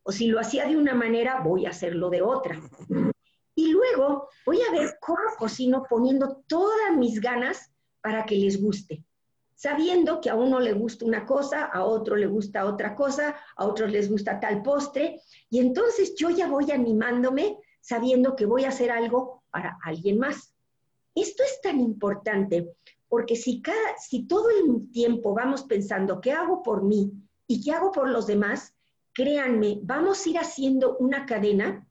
o 0.03 0.11
si 0.11 0.27
lo 0.27 0.39
hacía 0.39 0.65
de 0.65 0.77
una 0.77 0.93
manera, 0.93 1.41
voy 1.41 1.65
a 1.65 1.69
hacerlo 1.69 2.09
de 2.09 2.21
otra. 2.21 2.61
Y 3.55 3.71
luego 3.71 4.29
voy 4.45 4.59
a 4.61 4.71
ver 4.71 4.97
cómo 4.99 5.21
cocino 5.37 5.85
poniendo 5.89 6.43
todas 6.47 6.95
mis 6.95 7.21
ganas 7.21 7.71
para 8.01 8.25
que 8.25 8.35
les 8.35 8.61
guste, 8.61 9.03
sabiendo 9.55 10.19
que 10.19 10.29
a 10.29 10.35
uno 10.35 10.59
le 10.59 10.73
gusta 10.73 11.05
una 11.05 11.25
cosa, 11.25 11.65
a 11.65 11.85
otro 11.85 12.15
le 12.15 12.27
gusta 12.27 12.65
otra 12.65 12.95
cosa, 12.95 13.37
a 13.55 13.65
otros 13.65 13.91
les 13.91 14.09
gusta 14.09 14.39
tal 14.39 14.61
postre, 14.61 15.21
y 15.49 15.59
entonces 15.59 16.15
yo 16.15 16.29
ya 16.29 16.47
voy 16.47 16.71
animándome 16.71 17.57
sabiendo 17.79 18.35
que 18.35 18.45
voy 18.45 18.65
a 18.65 18.69
hacer 18.69 18.91
algo 18.91 19.43
para 19.51 19.77
alguien 19.83 20.17
más. 20.17 20.53
Esto 21.15 21.43
es 21.43 21.61
tan 21.61 21.79
importante 21.79 22.75
porque 23.07 23.35
si, 23.35 23.61
cada, 23.61 23.97
si 23.99 24.25
todo 24.25 24.49
el 24.49 24.91
tiempo 24.91 25.35
vamos 25.35 25.63
pensando 25.63 26.19
qué 26.19 26.31
hago 26.31 26.63
por 26.63 26.83
mí 26.83 27.11
y 27.45 27.63
qué 27.63 27.71
hago 27.71 27.91
por 27.91 28.09
los 28.09 28.25
demás, 28.25 28.73
créanme, 29.13 29.79
vamos 29.83 30.25
a 30.25 30.29
ir 30.29 30.37
haciendo 30.37 30.97
una 30.97 31.25
cadena, 31.25 31.87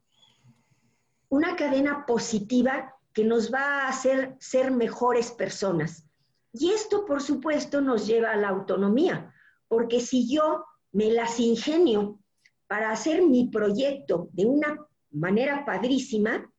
una 1.29 1.55
cadena 1.55 2.05
positiva 2.05 2.95
que 3.13 3.23
nos 3.23 3.53
va 3.53 3.83
a 3.83 3.87
hacer 3.89 4.35
ser 4.39 4.71
mejores 4.71 5.31
personas. 5.31 6.05
Y 6.51 6.71
esto, 6.71 7.05
por 7.05 7.21
supuesto, 7.21 7.81
nos 7.81 8.05
lleva 8.05 8.31
a 8.31 8.37
la 8.37 8.49
autonomía, 8.49 9.33
porque 9.67 9.99
si 9.99 10.31
yo 10.31 10.65
me 10.91 11.11
las 11.11 11.39
ingenio 11.39 12.19
para 12.67 12.91
hacer 12.91 13.21
mi 13.23 13.49
proyecto 13.49 14.29
de 14.31 14.45
una 14.45 14.77
manera 15.11 15.65
padrísima, 15.65 16.51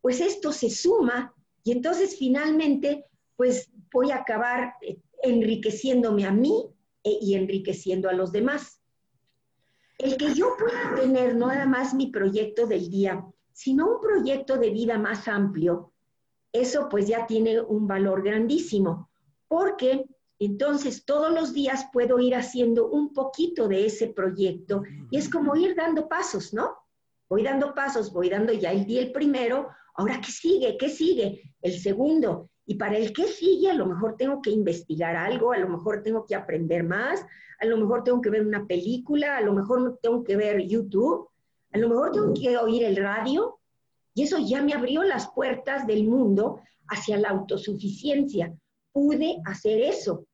pues 0.00 0.20
esto 0.20 0.52
se 0.52 0.68
suma 0.68 1.34
y 1.64 1.72
entonces 1.72 2.16
finalmente 2.18 3.06
pues 3.36 3.70
voy 3.92 4.10
a 4.10 4.16
acabar 4.16 4.74
eh, 4.82 4.98
enriqueciéndome 5.22 6.26
a 6.26 6.32
mí 6.32 6.70
eh, 7.04 7.18
y 7.20 7.34
enriqueciendo 7.34 8.08
a 8.08 8.12
los 8.12 8.32
demás. 8.32 8.81
El 10.02 10.16
que 10.16 10.34
yo 10.34 10.56
pueda 10.58 10.96
tener 10.96 11.36
no 11.36 11.46
nada 11.46 11.64
más 11.64 11.94
mi 11.94 12.08
proyecto 12.08 12.66
del 12.66 12.90
día, 12.90 13.24
sino 13.52 13.86
un 13.86 14.00
proyecto 14.00 14.58
de 14.58 14.70
vida 14.70 14.98
más 14.98 15.28
amplio, 15.28 15.92
eso 16.52 16.88
pues 16.88 17.06
ya 17.06 17.24
tiene 17.24 17.60
un 17.60 17.86
valor 17.86 18.24
grandísimo, 18.24 19.10
porque 19.46 20.04
entonces 20.40 21.04
todos 21.04 21.32
los 21.32 21.52
días 21.52 21.86
puedo 21.92 22.18
ir 22.18 22.34
haciendo 22.34 22.90
un 22.90 23.12
poquito 23.12 23.68
de 23.68 23.86
ese 23.86 24.08
proyecto 24.08 24.82
y 25.10 25.18
es 25.18 25.28
como 25.28 25.54
ir 25.54 25.76
dando 25.76 26.08
pasos, 26.08 26.52
¿no? 26.52 26.76
Voy 27.28 27.44
dando 27.44 27.72
pasos, 27.72 28.12
voy 28.12 28.28
dando 28.28 28.52
ya 28.52 28.72
el 28.72 28.84
día 28.84 29.02
el 29.02 29.12
primero, 29.12 29.68
ahora 29.94 30.20
¿qué 30.20 30.32
sigue? 30.32 30.76
¿Qué 30.76 30.88
sigue? 30.88 31.54
El 31.62 31.78
segundo. 31.78 32.50
Y 32.66 32.76
para 32.76 32.96
el 32.96 33.12
que 33.12 33.24
sigue, 33.24 33.70
a 33.70 33.74
lo 33.74 33.86
mejor 33.86 34.16
tengo 34.16 34.40
que 34.40 34.50
investigar 34.50 35.16
algo, 35.16 35.52
a 35.52 35.58
lo 35.58 35.68
mejor 35.68 36.02
tengo 36.02 36.24
que 36.24 36.34
aprender 36.34 36.84
más, 36.84 37.24
a 37.60 37.66
lo 37.66 37.76
mejor 37.76 38.04
tengo 38.04 38.20
que 38.20 38.30
ver 38.30 38.46
una 38.46 38.66
película, 38.66 39.36
a 39.36 39.40
lo 39.40 39.52
mejor 39.52 39.98
tengo 40.02 40.22
que 40.22 40.36
ver 40.36 40.60
YouTube, 40.62 41.28
a 41.72 41.78
lo 41.78 41.88
mejor 41.88 42.12
tengo 42.12 42.32
que 42.34 42.56
oír 42.56 42.84
el 42.84 42.96
radio. 42.96 43.58
Y 44.14 44.24
eso 44.24 44.38
ya 44.38 44.62
me 44.62 44.74
abrió 44.74 45.02
las 45.02 45.32
puertas 45.32 45.86
del 45.86 46.04
mundo 46.04 46.60
hacia 46.88 47.16
la 47.16 47.30
autosuficiencia. 47.30 48.54
Pude 48.92 49.40
hacer 49.44 49.80
eso 49.80 50.26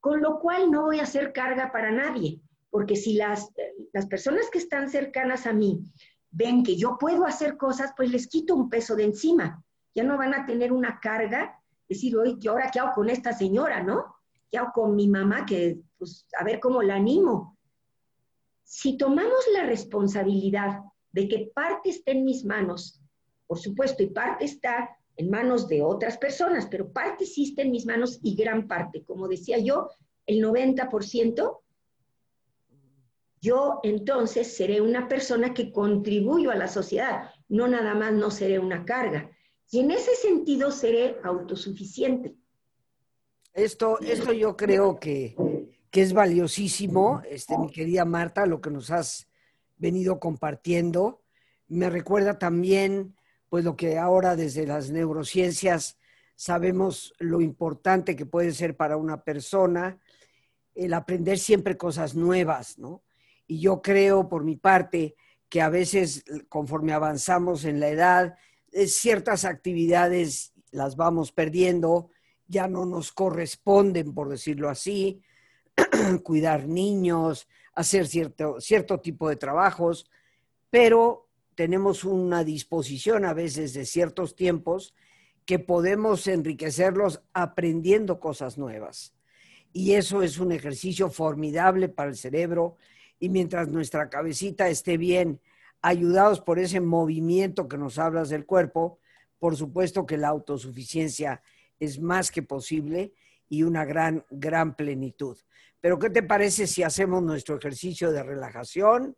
con 0.00 0.22
lo 0.22 0.40
cual 0.40 0.70
no 0.70 0.86
voy 0.86 0.98
a 0.98 1.04
hacer 1.04 1.32
carga 1.32 1.70
para 1.70 1.92
nadie, 1.92 2.40
porque 2.70 2.96
si 2.96 3.14
las, 3.14 3.50
las 3.92 4.06
personas 4.06 4.48
que 4.50 4.58
están 4.58 4.88
cercanas 4.88 5.46
a 5.46 5.52
mí 5.52 5.80
ven 6.30 6.62
que 6.64 6.76
yo 6.76 6.96
puedo 6.98 7.26
hacer 7.26 7.56
cosas, 7.56 7.92
pues 7.96 8.10
les 8.10 8.26
quito 8.26 8.54
un 8.54 8.70
peso 8.70 8.96
de 8.96 9.04
encima. 9.04 9.62
Ya 9.94 10.04
no 10.04 10.16
van 10.16 10.34
a 10.34 10.46
tener 10.46 10.72
una 10.72 11.00
carga, 11.00 11.59
decir, 11.90 12.16
oye, 12.16 12.48
ahora 12.48 12.70
qué 12.72 12.80
hago 12.80 12.92
con 12.94 13.10
esta 13.10 13.32
señora, 13.32 13.82
no? 13.82 14.14
¿Qué 14.50 14.58
hago 14.58 14.72
con 14.72 14.96
mi 14.96 15.08
mamá? 15.08 15.44
Que, 15.44 15.80
pues, 15.98 16.26
a 16.38 16.44
ver 16.44 16.60
cómo 16.60 16.82
la 16.82 16.94
animo. 16.94 17.58
Si 18.62 18.96
tomamos 18.96 19.44
la 19.52 19.66
responsabilidad 19.66 20.80
de 21.12 21.28
que 21.28 21.50
parte 21.52 21.90
está 21.90 22.12
en 22.12 22.24
mis 22.24 22.44
manos, 22.44 23.02
por 23.46 23.58
supuesto, 23.58 24.02
y 24.02 24.06
parte 24.06 24.44
está 24.44 24.96
en 25.16 25.28
manos 25.28 25.66
de 25.68 25.82
otras 25.82 26.16
personas, 26.16 26.66
pero 26.70 26.92
parte 26.92 27.26
sí 27.26 27.50
está 27.50 27.62
en 27.62 27.72
mis 27.72 27.84
manos 27.84 28.20
y 28.22 28.36
gran 28.36 28.68
parte, 28.68 29.02
como 29.04 29.26
decía 29.26 29.58
yo, 29.58 29.90
el 30.26 30.42
90%, 30.42 31.60
yo 33.40 33.80
entonces 33.82 34.54
seré 34.54 34.80
una 34.80 35.08
persona 35.08 35.52
que 35.52 35.72
contribuyo 35.72 36.52
a 36.52 36.56
la 36.56 36.68
sociedad, 36.68 37.30
no 37.48 37.66
nada 37.66 37.94
más 37.94 38.12
no 38.12 38.30
seré 38.30 38.60
una 38.60 38.84
carga. 38.84 39.30
Y 39.70 39.80
en 39.80 39.90
ese 39.90 40.14
sentido 40.16 40.72
seré 40.72 41.16
autosuficiente. 41.22 42.34
Esto, 43.52 44.00
esto 44.00 44.32
yo 44.32 44.56
creo 44.56 44.98
que, 44.98 45.36
que 45.90 46.02
es 46.02 46.12
valiosísimo, 46.12 47.22
este, 47.28 47.56
mi 47.58 47.70
querida 47.70 48.04
Marta, 48.04 48.46
lo 48.46 48.60
que 48.60 48.70
nos 48.70 48.90
has 48.90 49.28
venido 49.76 50.20
compartiendo. 50.20 51.22
Me 51.68 51.88
recuerda 51.88 52.38
también 52.38 53.16
pues 53.48 53.64
lo 53.64 53.76
que 53.76 53.98
ahora 53.98 54.36
desde 54.36 54.66
las 54.66 54.90
neurociencias 54.90 55.98
sabemos 56.36 57.12
lo 57.18 57.40
importante 57.40 58.16
que 58.16 58.26
puede 58.26 58.52
ser 58.52 58.76
para 58.76 58.96
una 58.96 59.24
persona 59.24 59.98
el 60.74 60.94
aprender 60.94 61.38
siempre 61.38 61.76
cosas 61.76 62.14
nuevas, 62.14 62.78
¿no? 62.78 63.02
Y 63.46 63.60
yo 63.60 63.82
creo, 63.82 64.28
por 64.28 64.44
mi 64.44 64.56
parte, 64.56 65.16
que 65.48 65.60
a 65.60 65.68
veces 65.68 66.24
conforme 66.48 66.92
avanzamos 66.92 67.64
en 67.64 67.80
la 67.80 67.88
edad, 67.88 68.38
ciertas 68.72 69.44
actividades 69.44 70.52
las 70.70 70.96
vamos 70.96 71.32
perdiendo, 71.32 72.10
ya 72.46 72.68
no 72.68 72.86
nos 72.86 73.12
corresponden, 73.12 74.14
por 74.14 74.28
decirlo 74.28 74.68
así, 74.68 75.22
cuidar 76.22 76.66
niños, 76.66 77.48
hacer 77.74 78.06
cierto, 78.06 78.60
cierto 78.60 79.00
tipo 79.00 79.28
de 79.28 79.36
trabajos, 79.36 80.10
pero 80.70 81.28
tenemos 81.54 82.04
una 82.04 82.44
disposición 82.44 83.24
a 83.24 83.34
veces 83.34 83.74
de 83.74 83.84
ciertos 83.84 84.34
tiempos 84.34 84.94
que 85.44 85.58
podemos 85.58 86.26
enriquecerlos 86.26 87.22
aprendiendo 87.32 88.20
cosas 88.20 88.56
nuevas. 88.56 89.14
Y 89.72 89.92
eso 89.92 90.22
es 90.22 90.38
un 90.38 90.52
ejercicio 90.52 91.10
formidable 91.10 91.88
para 91.88 92.10
el 92.10 92.16
cerebro 92.16 92.76
y 93.18 93.28
mientras 93.28 93.68
nuestra 93.68 94.08
cabecita 94.08 94.68
esté 94.68 94.96
bien, 94.96 95.40
ayudados 95.82 96.40
por 96.40 96.58
ese 96.58 96.80
movimiento 96.80 97.68
que 97.68 97.78
nos 97.78 97.98
hablas 97.98 98.28
del 98.28 98.46
cuerpo, 98.46 98.98
por 99.38 99.56
supuesto 99.56 100.06
que 100.06 100.18
la 100.18 100.28
autosuficiencia 100.28 101.42
es 101.78 102.00
más 102.00 102.30
que 102.30 102.42
posible 102.42 103.14
y 103.48 103.62
una 103.62 103.84
gran, 103.84 104.24
gran 104.30 104.76
plenitud. 104.76 105.38
Pero 105.80 105.98
¿qué 105.98 106.10
te 106.10 106.22
parece 106.22 106.66
si 106.66 106.82
hacemos 106.82 107.22
nuestro 107.22 107.56
ejercicio 107.56 108.12
de 108.12 108.22
relajación 108.22 109.16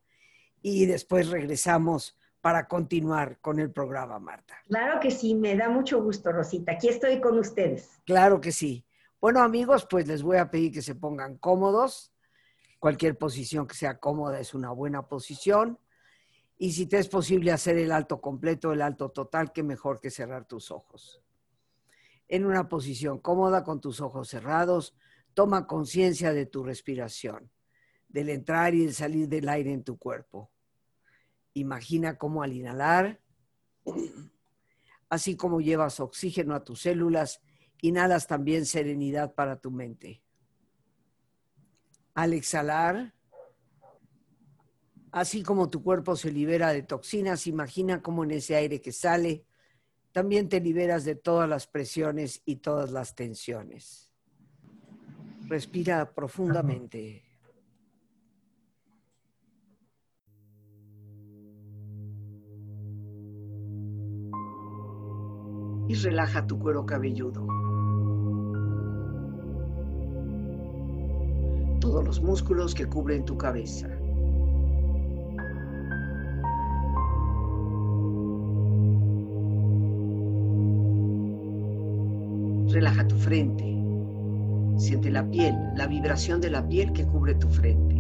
y 0.63 0.87
después 0.87 1.29
regresamos 1.29 2.17
para 2.43 2.67
continuar 2.67 3.39
con 3.41 3.61
el 3.61 3.71
programa, 3.71 4.19
Marta. 4.19 4.57
Claro 4.67 4.99
que 5.01 5.13
sí, 5.13 5.35
me 5.35 5.57
da 5.57 5.69
mucho 5.69 6.03
gusto, 6.03 6.33
Rosita. 6.33 6.73
Aquí 6.73 6.89
estoy 6.89 7.21
con 7.21 7.39
ustedes. 7.39 7.89
Claro 8.05 8.41
que 8.41 8.51
sí. 8.51 8.85
Bueno, 9.21 9.41
amigos, 9.41 9.87
pues 9.89 10.09
les 10.09 10.25
voy 10.25 10.39
a 10.39 10.51
pedir 10.51 10.73
que 10.73 10.83
se 10.83 10.97
pongan 10.97 11.39
cómodos. 11.39 12.13
Cualquier 12.81 13.17
posición 13.17 13.69
que 13.69 13.77
sea 13.77 13.99
cómoda 14.01 14.41
es 14.41 14.55
una 14.55 14.73
buena 14.73 15.07
posición. 15.07 15.79
Y 16.63 16.71
si 16.71 16.87
te 16.87 16.97
es 16.97 17.09
posible 17.09 17.51
hacer 17.51 17.77
el 17.77 17.91
alto 17.91 18.21
completo, 18.21 18.73
el 18.73 18.83
alto 18.83 19.11
total, 19.11 19.51
qué 19.53 19.65
mejor 19.65 20.01
que 20.01 20.11
cerrar 20.13 20.47
tus 20.47 20.71
ojos. 20.71 21.21
En 22.29 22.45
una 22.45 22.69
posición 22.69 23.19
cómoda 23.19 23.65
con 23.65 23.81
tus 23.81 24.01
ojos 24.01 24.29
cerrados, 24.29 24.95
toma 25.35 25.67
conciencia 25.67 26.33
de 26.33 26.47
tu 26.47 26.63
respiración, 26.63 27.51
del 28.07 28.29
entrar 28.29 28.77
y 28.77 28.85
el 28.85 28.95
salir 28.95 29.29
del 29.29 29.49
aire 29.49 29.73
en 29.73 29.83
tu 29.83 29.99
cuerpo. 29.99 30.53
Imagina 31.53 32.17
cómo 32.17 32.45
al 32.45 32.53
inhalar, 32.53 33.21
así 35.09 35.35
como 35.35 35.61
llevas 35.61 35.99
oxígeno 35.99 36.55
a 36.55 36.63
tus 36.63 36.83
células, 36.83 37.43
inhalas 37.81 38.29
también 38.29 38.67
serenidad 38.67 39.35
para 39.35 39.61
tu 39.61 39.73
mente. 39.73 40.23
Al 42.15 42.35
exhalar, 42.35 43.17
así 45.13 45.43
como 45.43 45.71
tu 45.71 45.83
cuerpo 45.83 46.17
se 46.17 46.33
libera 46.33 46.73
de 46.73 46.83
toxinas, 46.83 47.47
imagina 47.47 48.03
cómo 48.03 48.25
en 48.25 48.33
ese 48.33 48.57
aire 48.57 48.81
que 48.81 48.93
sale, 48.93 49.45
también 50.11 50.49
te 50.49 50.61
liberas 50.61 51.05
de 51.05 51.15
todas 51.15 51.49
las 51.49 51.67
presiones 51.67 52.43
y 52.45 52.57
todas 52.57 52.91
las 52.91 53.15
tensiones. 53.15 54.11
Respira 55.49 56.13
profundamente. 56.13 57.23
y 65.89 65.95
relaja 65.95 66.47
tu 66.47 66.59
cuero 66.59 66.87
cabelludo. 66.87 67.47
Todos 71.81 72.03
los 72.03 72.23
músculos 72.23 72.75
que 72.75 72.87
cubren 72.87 73.27
tu 73.27 73.37
cabeza. 73.37 73.91
Relaja 82.73 83.07
tu 83.07 83.17
frente. 83.17 83.65
Siente 84.79 85.11
la 85.11 85.29
piel, 85.31 85.55
la 85.77 85.87
vibración 85.87 86.41
de 86.41 86.51
la 86.51 86.67
piel 86.67 86.93
que 86.93 87.07
cubre 87.07 87.35
tu 87.35 87.49
frente. 87.49 87.93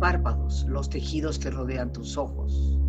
párpados, 0.00 0.64
los 0.66 0.88
tejidos 0.88 1.38
que 1.38 1.50
rodean 1.50 1.92
tus 1.92 2.16
ojos. 2.16 2.79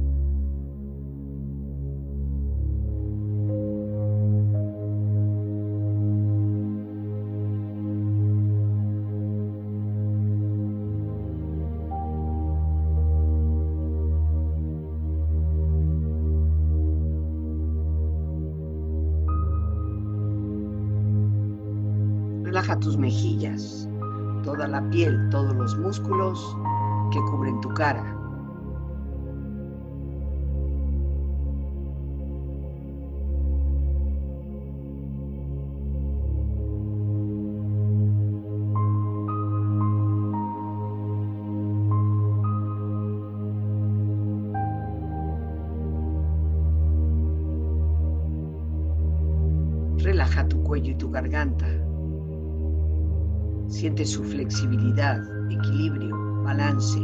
Siente 53.67 54.05
su 54.05 54.23
flexibilidad, 54.23 55.19
equilibrio, 55.49 56.15
balance. 56.43 56.99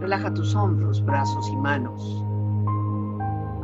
Relaja 0.00 0.32
tus 0.34 0.54
hombros, 0.54 1.04
brazos 1.04 1.48
y 1.48 1.56
manos 1.56 2.27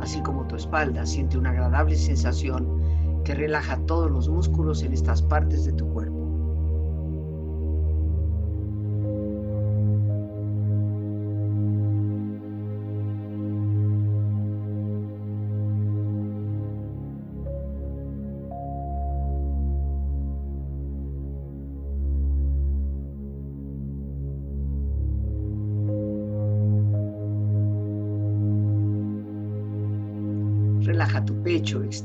así 0.05 0.21
como 0.21 0.45
tu 0.45 0.55
espalda 0.55 1.03
siente 1.03 1.35
una 1.35 1.49
agradable 1.49 1.95
sensación 1.95 2.79
que 3.23 3.33
relaja 3.33 3.79
todos 3.87 4.11
los 4.11 4.29
músculos 4.29 4.83
en 4.83 4.93
estas 4.93 5.23
partes 5.23 5.65
de 5.65 5.73
tu 5.73 5.87
cuerpo. 5.91 6.14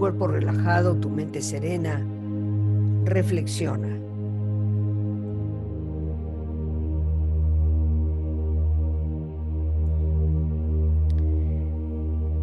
Cuerpo 0.00 0.28
relajado, 0.28 0.96
tu 0.96 1.10
mente 1.10 1.42
serena, 1.42 2.02
reflexiona. 3.04 3.86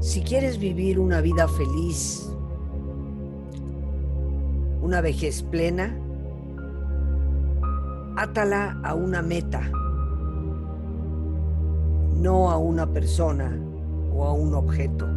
Si 0.02 0.22
quieres 0.22 0.60
vivir 0.60 1.00
una 1.00 1.20
vida 1.20 1.48
feliz, 1.48 2.32
una 4.84 5.02
vejez 5.02 5.42
plena, 5.42 5.98
átala 8.18 8.80
a 8.84 8.94
una 8.94 9.24
meta, 9.24 9.68
no 12.22 12.52
a 12.52 12.58
una 12.60 12.86
persona 12.86 13.52
o 14.14 14.26
a 14.26 14.34
un 14.34 14.54
objeto. 14.54 15.17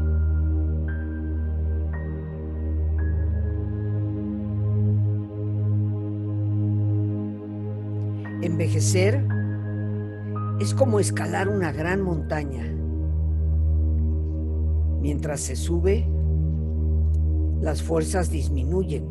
Envejecer 8.42 9.26
es 10.60 10.74
como 10.74 11.00
escalar 11.00 11.48
una 11.48 11.72
gran 11.72 12.00
montaña. 12.00 12.64
Mientras 15.00 15.40
se 15.40 15.56
sube, 15.56 16.06
las 17.60 17.82
fuerzas 17.82 18.30
disminuyen, 18.30 19.04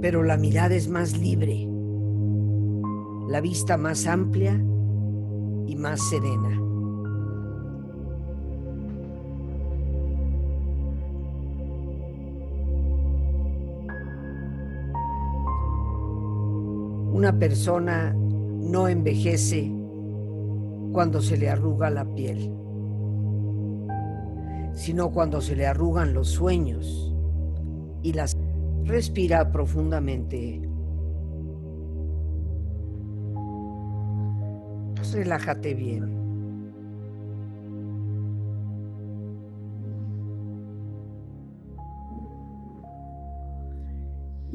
pero 0.00 0.22
la 0.22 0.36
mirada 0.36 0.74
es 0.74 0.88
más 0.88 1.18
libre, 1.18 1.68
la 3.28 3.40
vista 3.40 3.76
más 3.76 4.06
amplia 4.06 4.54
y 5.66 5.76
más 5.76 6.00
serena. 6.08 6.69
Una 17.30 17.38
persona 17.38 18.12
no 18.12 18.88
envejece 18.88 19.70
cuando 20.90 21.22
se 21.22 21.36
le 21.36 21.48
arruga 21.48 21.88
la 21.88 22.04
piel. 22.04 22.52
sino 24.72 25.12
cuando 25.12 25.40
se 25.40 25.54
le 25.54 25.66
arrugan 25.66 26.12
los 26.12 26.28
sueños 26.28 27.14
y 28.02 28.14
las 28.14 28.36
respira 28.84 29.52
profundamente. 29.52 30.68
Relájate 35.12 35.74
bien. 35.74 36.19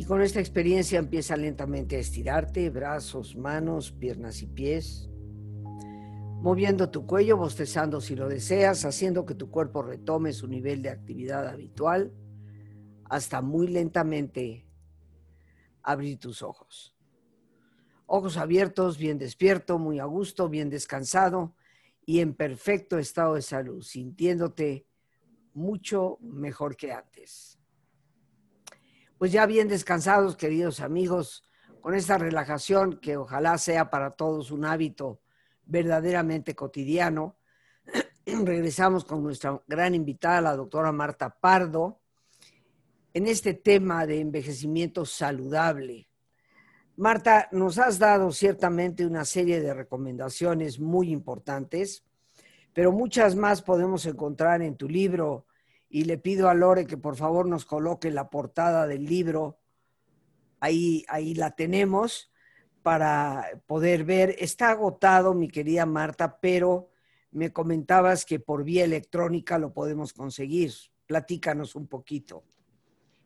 Con 0.07 0.21
esta 0.21 0.39
experiencia 0.39 0.99
empieza 0.99 1.35
lentamente 1.35 1.95
a 1.95 1.99
estirarte, 1.99 2.69
brazos, 2.69 3.35
manos, 3.35 3.91
piernas 3.91 4.43
y 4.43 4.45
pies, 4.45 5.09
moviendo 6.43 6.91
tu 6.91 7.07
cuello, 7.07 7.37
bostezando 7.37 7.99
si 7.99 8.15
lo 8.15 8.29
deseas, 8.29 8.85
haciendo 8.85 9.25
que 9.25 9.33
tu 9.33 9.49
cuerpo 9.49 9.81
retome 9.81 10.31
su 10.31 10.47
nivel 10.47 10.83
de 10.83 10.89
actividad 10.89 11.47
habitual, 11.47 12.13
hasta 13.05 13.41
muy 13.41 13.67
lentamente 13.67 14.67
abrir 15.81 16.19
tus 16.19 16.43
ojos. 16.43 16.95
Ojos 18.05 18.37
abiertos, 18.37 18.99
bien 18.99 19.17
despierto, 19.17 19.79
muy 19.79 19.97
a 19.97 20.05
gusto, 20.05 20.49
bien 20.49 20.69
descansado 20.69 21.55
y 22.05 22.19
en 22.19 22.35
perfecto 22.35 22.99
estado 22.99 23.33
de 23.33 23.41
salud, 23.41 23.81
sintiéndote 23.81 24.85
mucho 25.55 26.19
mejor 26.21 26.75
que 26.75 26.91
antes 26.91 27.57
pues 29.17 29.31
ya 29.31 29.45
bien 29.45 29.67
descansados, 29.67 30.35
queridos 30.35 30.79
amigos, 30.81 31.43
con 31.81 31.95
esta 31.95 32.17
relajación 32.17 32.99
que 32.99 33.17
ojalá 33.17 33.57
sea 33.57 33.89
para 33.89 34.11
todos 34.11 34.51
un 34.51 34.65
hábito 34.65 35.21
verdaderamente 35.65 36.55
cotidiano. 36.55 37.37
Regresamos 38.25 39.05
con 39.05 39.23
nuestra 39.23 39.61
gran 39.67 39.95
invitada, 39.95 40.41
la 40.41 40.55
doctora 40.55 40.91
Marta 40.91 41.29
Pardo, 41.29 42.01
en 43.13 43.27
este 43.27 43.53
tema 43.53 44.05
de 44.05 44.19
envejecimiento 44.19 45.05
saludable. 45.05 46.09
Marta, 46.97 47.47
nos 47.51 47.77
has 47.77 47.99
dado 47.99 48.31
ciertamente 48.31 49.05
una 49.05 49.23
serie 49.23 49.61
de 49.61 49.73
recomendaciones 49.73 50.79
muy 50.79 51.11
importantes, 51.11 52.03
pero 52.73 52.91
muchas 52.91 53.35
más 53.35 53.61
podemos 53.61 54.05
encontrar 54.05 54.61
en 54.61 54.75
tu 54.75 54.89
libro 54.89 55.44
y 55.89 56.05
le 56.05 56.17
pido 56.17 56.49
a 56.49 56.53
Lore 56.53 56.85
que 56.85 56.97
por 56.97 57.15
favor 57.15 57.47
nos 57.47 57.65
coloque 57.65 58.11
la 58.11 58.29
portada 58.29 58.87
del 58.87 59.05
libro. 59.05 59.59
Ahí, 60.59 61.05
ahí 61.07 61.35
la 61.35 61.55
tenemos 61.55 62.31
para 62.81 63.61
poder 63.67 64.03
ver. 64.03 64.35
Está 64.39 64.71
agotado, 64.71 65.33
mi 65.33 65.47
querida 65.47 65.85
Marta, 65.85 66.39
pero 66.39 66.89
me 67.31 67.51
comentabas 67.51 68.25
que 68.25 68.39
por 68.39 68.63
vía 68.63 68.85
electrónica 68.85 69.57
lo 69.57 69.73
podemos 69.73 70.13
conseguir. 70.13 70.71
Platícanos 71.05 71.75
un 71.75 71.87
poquito. 71.87 72.43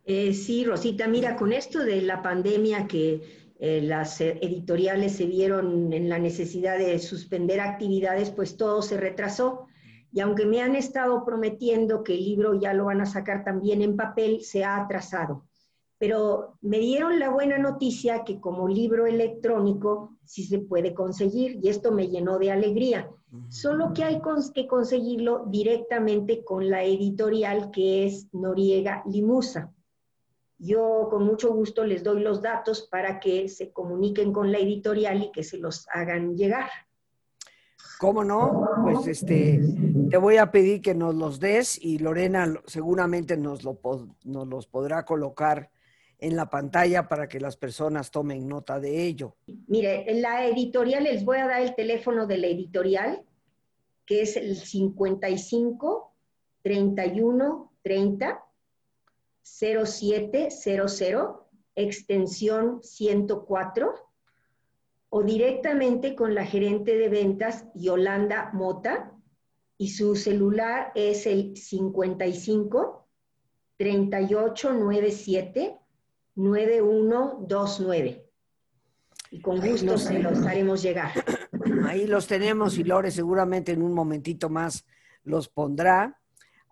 Eh, 0.06 0.34
sí, 0.34 0.65
Rosita, 0.65 1.08
mira, 1.08 1.36
con 1.36 1.54
esto 1.54 1.80
de 1.80 2.02
la 2.02 2.22
pandemia 2.22 2.88
que 2.88 3.54
eh, 3.60 3.82
las 3.82 4.19
editoriales 4.22 5.13
se 5.13 5.26
vieron 5.26 5.93
en 5.93 6.10
la 6.10 6.17
necesidad 6.17 6.78
de 6.78 6.98
suspender 6.98 7.60
actividades, 7.60 8.32
pues 8.32 8.58
todo 8.58 8.82
se 8.82 8.98
retrasó. 8.98 9.67
Y 10.12 10.22
aunque 10.22 10.45
me 10.45 10.62
han 10.62 10.76
estado 10.76 11.24
prometiendo 11.24 12.04
que 12.04 12.13
el 12.13 12.24
libro 12.24 12.54
ya 12.56 12.74
lo 12.74 12.86
van 12.86 13.02
a 13.02 13.06
sacar 13.06 13.43
también 13.43 13.82
en 13.82 13.95
papel, 13.95 14.41
se 14.41 14.63
ha 14.63 14.78
atrasado. 14.78 15.45
Pero 15.98 16.58
me 16.62 16.80
dieron 16.80 17.19
la 17.19 17.30
buena 17.30 17.58
noticia 17.58 18.24
que 18.24 18.39
como 18.39 18.67
libro 18.67 19.06
electrónico 19.06 20.17
sí 20.24 20.45
se 20.45 20.60
puede 20.60 20.93
conseguir 20.93 21.60
y 21.62 21.69
esto 21.69 21.91
me 21.91 22.08
llenó 22.08 22.39
de 22.39 22.52
alegría. 22.52 23.10
Solo 23.50 23.93
que 23.93 24.04
hay 24.04 24.22
que 24.56 24.65
conseguirlo 24.65 25.45
directamente 25.48 26.43
con 26.43 26.69
la 26.69 26.84
editorial 26.84 27.69
que 27.69 28.06
es 28.06 28.28
Noriega 28.34 29.04
Limusa. 29.06 29.72
Yo 30.58 31.08
con 31.10 31.26
mucho 31.26 31.54
gusto 31.54 31.86
les 31.86 32.04
doy 32.04 32.22
los 32.22 32.41
datos 32.41 32.88
para 32.89 33.19
que 33.19 33.48
se 33.48 33.72
comuniquen 33.72 34.34
con 34.34 34.52
la 34.52 34.58
editorial 34.58 35.24
y 35.24 35.32
que 35.32 35.43
se 35.43 35.58
los 35.58 35.88
hagan 35.93 36.36
llegar. 36.36 36.69
¿Cómo 37.99 38.23
no? 38.23 38.67
Pues 38.83 39.07
este, 39.07 39.59
te 40.09 40.17
voy 40.17 40.37
a 40.37 40.51
pedir 40.51 40.81
que 40.81 40.95
nos 40.95 41.15
los 41.15 41.39
des 41.39 41.77
y 41.81 41.99
Lorena 41.99 42.53
seguramente 42.65 43.35
nos, 43.35 43.63
nos 43.63 44.47
los 44.47 44.67
podrá 44.67 45.03
colocar 45.03 45.69
en 46.17 46.35
la 46.35 46.49
pantalla 46.49 47.07
para 47.07 47.27
que 47.27 47.39
las 47.39 47.57
personas 47.57 48.11
tomen 48.11 48.47
nota 48.47 48.79
de 48.79 49.03
ello. 49.03 49.35
Mire, 49.67 50.09
en 50.09 50.21
la 50.21 50.45
editorial 50.47 51.03
les 51.03 51.23
voy 51.23 51.37
a 51.37 51.47
dar 51.47 51.61
el 51.61 51.75
teléfono 51.75 52.27
de 52.27 52.37
la 52.37 52.47
editorial, 52.47 53.23
que 54.05 54.21
es 54.21 54.35
el 54.35 54.55
55 54.55 56.13
31 56.61 57.71
30 57.81 58.45
0700, 59.41 61.33
extensión 61.75 62.83
104 62.83 64.09
o 65.10 65.24
directamente 65.24 66.15
con 66.15 66.36
la 66.36 66.45
gerente 66.45 66.98
de 66.98 67.10
ventas 67.10 67.65
Yolanda 67.74 68.52
Mota 68.54 69.12
y 69.78 69.89
su 69.89 70.15
celular 70.15 70.91
es 70.93 71.26
el 71.26 71.58
55 71.58 73.08
3897 73.78 75.80
9129. 76.36 78.26
Y 79.32 79.41
con 79.41 79.62
gusto 79.62 79.98
se 79.98 80.19
los 80.19 80.45
haremos 80.45 80.82
llegar. 80.82 81.12
Ahí 81.86 82.08
los 82.08 82.28
tenemos 82.28 82.78
y 82.78 82.84
Lore 82.84 83.12
seguramente 83.12 83.72
en 83.72 83.82
un 83.82 83.93
momentito 83.93 84.50
más 84.50 84.86
los 85.24 85.50
pondrá. 85.50 86.19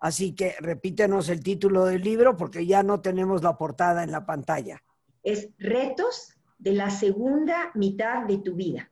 Así 0.00 0.34
que 0.34 0.54
repítenos 0.60 1.28
el 1.28 1.42
título 1.42 1.84
del 1.84 2.02
libro 2.02 2.36
porque 2.36 2.66
ya 2.66 2.82
no 2.82 3.00
tenemos 3.00 3.42
la 3.42 3.56
portada 3.56 4.04
en 4.04 4.12
la 4.12 4.26
pantalla. 4.26 4.82
Es 5.22 5.48
Retos 5.58 6.37
de 6.58 6.72
la 6.72 6.90
segunda 6.90 7.70
mitad 7.74 8.26
de 8.26 8.38
tu 8.38 8.54
vida. 8.54 8.90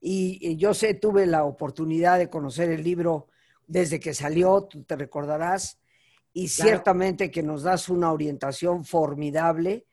Y, 0.00 0.56
yo 0.56 0.72
sé, 0.72 0.94
tuve 0.94 1.26
la 1.26 1.44
oportunidad 1.44 2.18
de 2.18 2.30
conocer 2.30 2.70
el 2.70 2.82
libro 2.82 3.28
desde 3.66 4.00
que 4.00 4.14
salió, 4.14 4.62
tú 4.62 4.82
te 4.84 4.96
recordarás, 4.96 5.78
y 6.32 6.48
ciertamente 6.48 7.30
que 7.30 7.42
nos 7.42 7.64
das 7.64 7.88
una 7.88 8.12
orientación 8.12 8.84
formidable 8.84 9.86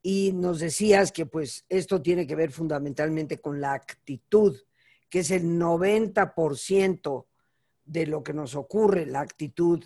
Y 0.00 0.30
nos 0.34 0.60
decías 0.60 1.10
que 1.10 1.26
pues 1.26 1.64
esto 1.68 2.00
tiene 2.00 2.28
que 2.28 2.36
ver 2.36 2.52
fundamentalmente 2.52 3.40
con 3.40 3.60
la 3.60 3.72
actitud, 3.72 4.56
que 5.10 5.20
es 5.20 5.32
el 5.32 5.58
90% 5.58 7.26
de 7.84 8.06
lo 8.06 8.22
que 8.22 8.32
nos 8.32 8.54
ocurre, 8.54 9.06
la 9.06 9.20
actitud, 9.20 9.84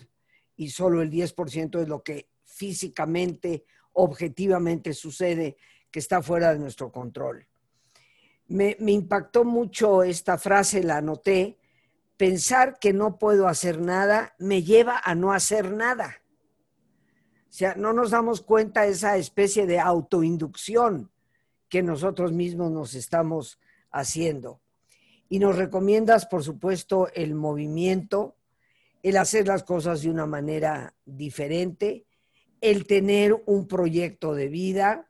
y 0.55 0.69
solo 0.69 1.01
el 1.01 1.11
10% 1.11 1.81
es 1.81 1.87
lo 1.87 2.03
que 2.03 2.29
físicamente, 2.43 3.65
objetivamente 3.93 4.93
sucede, 4.93 5.57
que 5.91 5.99
está 5.99 6.21
fuera 6.21 6.53
de 6.53 6.59
nuestro 6.59 6.91
control. 6.91 7.47
Me, 8.47 8.75
impactó 8.79 9.43
mucho 9.43 10.03
esta 10.03 10.37
frase, 10.37 10.83
la 10.83 10.97
anoté, 10.97 11.57
pensar 12.17 12.79
que 12.79 12.93
no 12.93 13.17
puedo 13.17 13.47
hacer 13.47 13.79
nada 13.79 14.35
me 14.39 14.63
lleva 14.63 15.01
a 15.03 15.15
no 15.15 15.31
hacer 15.31 15.71
nada. 15.71 16.21
O 17.49 17.51
sea, 17.51 17.75
no 17.75 17.93
nos 17.93 18.11
damos 18.11 18.41
cuenta 18.41 18.81
de 18.81 18.89
esa 18.89 19.17
especie 19.17 19.65
de 19.65 19.79
autoinducción 19.79 21.11
que 21.67 21.81
nosotros 21.81 22.31
mismos 22.31 22.71
nos 22.71 22.95
estamos 22.95 23.59
haciendo. 23.91 24.61
Y 25.29 25.39
nos 25.39 25.55
recomiendas, 25.55 26.25
por 26.25 26.43
supuesto, 26.43 27.07
el 27.13 27.35
movimiento, 27.35 28.35
el 29.03 29.15
hacer 29.17 29.47
las 29.47 29.63
cosas 29.63 30.01
de 30.01 30.09
una 30.09 30.25
manera 30.25 30.95
diferente, 31.05 32.07
el 32.61 32.85
tener 32.85 33.41
un 33.45 33.67
proyecto 33.67 34.33
de 34.33 34.49
vida, 34.49 35.09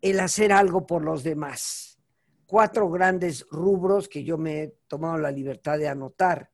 el 0.00 0.20
hacer 0.20 0.52
algo 0.52 0.86
por 0.86 1.02
los 1.02 1.22
demás. 1.22 1.98
Cuatro 2.46 2.88
grandes 2.88 3.44
rubros 3.50 4.08
que 4.08 4.22
yo 4.22 4.38
me 4.38 4.62
he 4.62 4.68
tomado 4.86 5.18
la 5.18 5.32
libertad 5.32 5.78
de 5.78 5.88
anotar. 5.88 6.50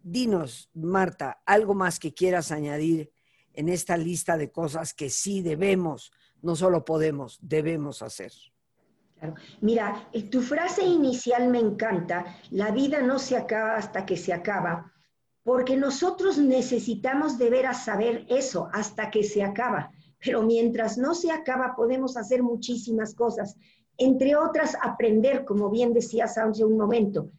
Dinos, 0.00 0.70
Marta, 0.74 1.42
algo 1.44 1.74
más 1.74 1.98
que 1.98 2.14
quieras 2.14 2.52
añadir 2.52 3.10
en 3.52 3.68
esta 3.68 3.96
lista 3.96 4.36
de 4.36 4.52
cosas 4.52 4.94
que 4.94 5.10
sí 5.10 5.42
debemos, 5.42 6.12
no 6.42 6.56
solo 6.56 6.84
podemos, 6.84 7.38
debemos 7.40 8.02
hacer. 8.02 8.32
Mira, 9.60 10.08
tu 10.30 10.40
frase 10.40 10.84
inicial 10.84 11.48
me 11.48 11.58
encanta, 11.58 12.24
la 12.50 12.70
vida 12.70 13.00
no 13.02 13.18
se 13.18 13.36
acaba 13.36 13.76
hasta 13.76 14.04
que 14.04 14.16
se 14.16 14.32
acaba, 14.32 14.92
porque 15.42 15.76
nosotros 15.76 16.38
necesitamos 16.38 17.38
de 17.38 17.50
veras 17.50 17.84
saber 17.84 18.24
eso 18.28 18.68
hasta 18.72 19.10
que 19.10 19.22
se 19.22 19.42
acaba, 19.42 19.90
pero 20.24 20.42
mientras 20.42 20.96
no 20.96 21.14
se 21.14 21.30
acaba 21.30 21.74
podemos 21.76 22.16
hacer 22.16 22.42
muchísimas 22.42 23.14
cosas, 23.14 23.56
entre 23.98 24.36
otras 24.36 24.76
aprender, 24.82 25.44
como 25.44 25.70
bien 25.70 25.92
decías 25.92 26.38
hace 26.38 26.64
un 26.64 26.76
momento. 26.76 27.30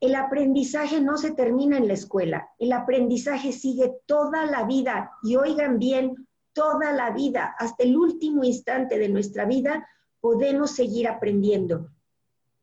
El 0.00 0.16
aprendizaje 0.16 1.00
no 1.00 1.16
se 1.16 1.32
termina 1.32 1.78
en 1.78 1.86
la 1.86 1.94
escuela, 1.94 2.48
el 2.58 2.72
aprendizaje 2.72 3.52
sigue 3.52 3.92
toda 4.06 4.44
la 4.46 4.64
vida 4.64 5.12
y 5.22 5.36
oigan 5.36 5.78
bien, 5.78 6.26
toda 6.52 6.92
la 6.92 7.10
vida, 7.10 7.54
hasta 7.58 7.84
el 7.84 7.96
último 7.96 8.44
instante 8.44 8.98
de 8.98 9.08
nuestra 9.08 9.44
vida, 9.44 9.86
podemos 10.24 10.70
seguir 10.70 11.06
aprendiendo 11.06 11.90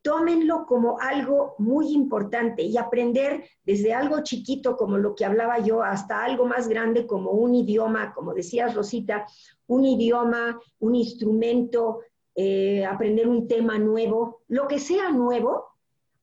tómenlo 0.02 0.66
como 0.66 1.00
algo 1.00 1.54
muy 1.60 1.94
importante 1.94 2.64
y 2.64 2.76
aprender 2.76 3.44
desde 3.64 3.94
algo 3.94 4.24
chiquito 4.24 4.76
como 4.76 4.98
lo 4.98 5.14
que 5.14 5.26
hablaba 5.26 5.60
yo 5.60 5.84
hasta 5.84 6.24
algo 6.24 6.48
más 6.48 6.68
grande 6.68 7.06
como 7.06 7.30
un 7.30 7.54
idioma, 7.54 8.14
como 8.16 8.34
decías 8.34 8.74
Rosita, 8.74 9.28
un 9.68 9.86
idioma, 9.86 10.60
un 10.80 10.96
instrumento, 10.96 12.00
eh, 12.34 12.84
aprender 12.84 13.28
un 13.28 13.48
tema 13.48 13.78
nuevo, 13.78 14.42
lo 14.48 14.68
que 14.68 14.80
sea 14.80 15.12
nuevo, 15.12 15.68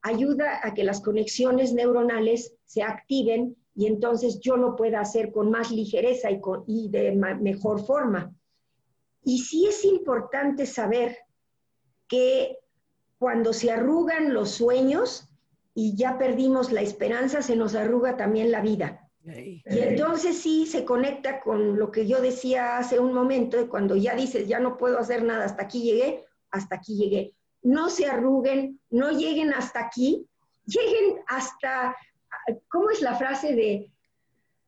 ayuda 0.02 0.58
a 0.62 0.74
que 0.74 0.82
las 0.82 1.00
conexiones 1.00 1.72
neuronales 1.72 2.56
se 2.64 2.82
activen 2.82 3.56
y 3.76 3.86
entonces 3.86 4.40
yo 4.40 4.56
lo 4.56 4.74
pueda 4.74 4.98
hacer 5.00 5.30
con 5.30 5.52
más 5.52 5.70
ligereza 5.70 6.32
y, 6.32 6.40
con, 6.40 6.64
y 6.66 6.88
de 6.88 7.12
mejor 7.12 7.84
forma. 7.84 8.34
Y 9.22 9.38
sí 9.38 9.66
es 9.66 9.84
importante 9.84 10.66
saber 10.66 11.16
que 12.08 12.58
cuando 13.18 13.52
se 13.52 13.70
arrugan 13.70 14.32
los 14.32 14.50
sueños 14.50 15.28
y 15.74 15.94
ya 15.96 16.18
perdimos 16.18 16.72
la 16.72 16.80
esperanza, 16.80 17.42
se 17.42 17.56
nos 17.56 17.74
arruga 17.74 18.16
también 18.16 18.50
la 18.50 18.60
vida. 18.60 19.04
Y 19.24 19.62
entonces 19.66 20.38
sí 20.38 20.66
se 20.66 20.84
conecta 20.84 21.40
con 21.40 21.78
lo 21.78 21.90
que 21.90 22.06
yo 22.06 22.22
decía 22.22 22.78
hace 22.78 22.98
un 22.98 23.12
momento, 23.12 23.68
cuando 23.68 23.94
ya 23.94 24.14
dices, 24.14 24.48
ya 24.48 24.58
no 24.58 24.78
puedo 24.78 24.98
hacer 24.98 25.22
nada, 25.22 25.44
hasta 25.44 25.64
aquí 25.64 25.82
llegué, 25.82 26.24
hasta 26.50 26.76
aquí 26.76 26.96
llegué. 26.96 27.34
No 27.62 27.90
se 27.90 28.06
arruguen, 28.06 28.80
no 28.90 29.10
lleguen 29.10 29.52
hasta 29.52 29.80
aquí, 29.80 30.26
lleguen 30.64 31.20
hasta, 31.26 31.94
¿cómo 32.68 32.90
es 32.90 33.02
la 33.02 33.16
frase 33.16 33.54
de 33.54 33.92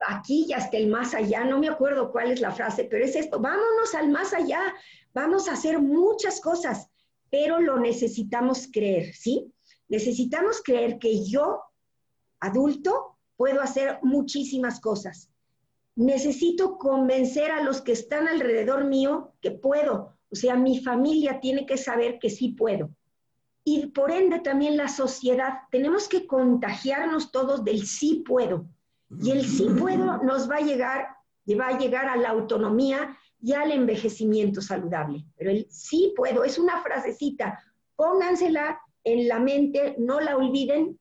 aquí 0.01 0.47
y 0.49 0.53
hasta 0.53 0.77
el 0.77 0.89
más 0.89 1.15
allá? 1.15 1.45
No 1.45 1.59
me 1.59 1.69
acuerdo 1.69 2.13
cuál 2.13 2.31
es 2.31 2.41
la 2.41 2.51
frase, 2.51 2.85
pero 2.85 3.05
es 3.05 3.17
esto, 3.17 3.41
vámonos 3.41 3.95
al 3.95 4.11
más 4.11 4.35
allá, 4.35 4.61
vamos 5.15 5.49
a 5.49 5.53
hacer 5.53 5.79
muchas 5.79 6.41
cosas 6.41 6.90
pero 7.31 7.61
lo 7.61 7.79
necesitamos 7.79 8.69
creer, 8.73 9.15
¿sí? 9.15 9.53
Necesitamos 9.89 10.63
creer 10.63 10.99
que 10.99 11.25
yo, 11.25 11.63
adulto, 12.41 13.19
puedo 13.37 13.63
hacer 13.63 13.99
muchísimas 14.03 14.81
cosas. 14.81 15.31
Necesito 15.97 16.79
convencer 16.79 17.51
a 17.51 17.63
los 17.63 17.81
que 17.81 17.93
están 17.93 18.29
alrededor 18.29 18.85
mío 18.85 19.33
que 19.41 19.51
puedo. 19.51 20.17
O 20.31 20.37
sea, 20.37 20.57
mi 20.57 20.81
familia 20.81 21.41
tiene 21.41 21.67
que 21.67 21.77
saber 21.77 22.19
que 22.19 22.31
sí 22.31 22.51
puedo. 22.51 22.91
Y 23.65 23.87
por 23.87 24.11
ende 24.11 24.41
también 24.41 24.77
la 24.77 24.89
sociedad. 24.89 25.61
Tenemos 25.71 26.09
que 26.09 26.27
contagiarnos 26.27 27.31
todos 27.31 27.65
del 27.65 27.87
sí 27.87 28.23
puedo. 28.27 28.67
Y 29.21 29.33
el 29.33 29.45
sí 29.45 29.69
puedo 29.79 30.19
nos 30.23 30.49
va 30.49 30.57
a 30.57 30.61
llegar, 30.61 31.09
va 31.59 31.69
a 31.69 31.79
llegar 31.79 32.09
a 32.09 32.17
la 32.17 32.31
autonomía 32.31 33.17
y 33.43 33.53
al 33.53 33.73
envejecimiento 33.73 34.61
saludable. 34.61 35.25
Pero 35.37 35.51
el 35.51 35.67
sí 35.71 36.13
puedo 36.17 36.45
es 36.45 36.59
una 36.59 36.83
frasecita, 36.83 37.59
póngansela 37.97 38.81
en 39.05 39.29
la 39.29 39.39
mente, 39.39 39.97
no 39.99 40.21
la 40.21 40.37
olviden 40.37 40.99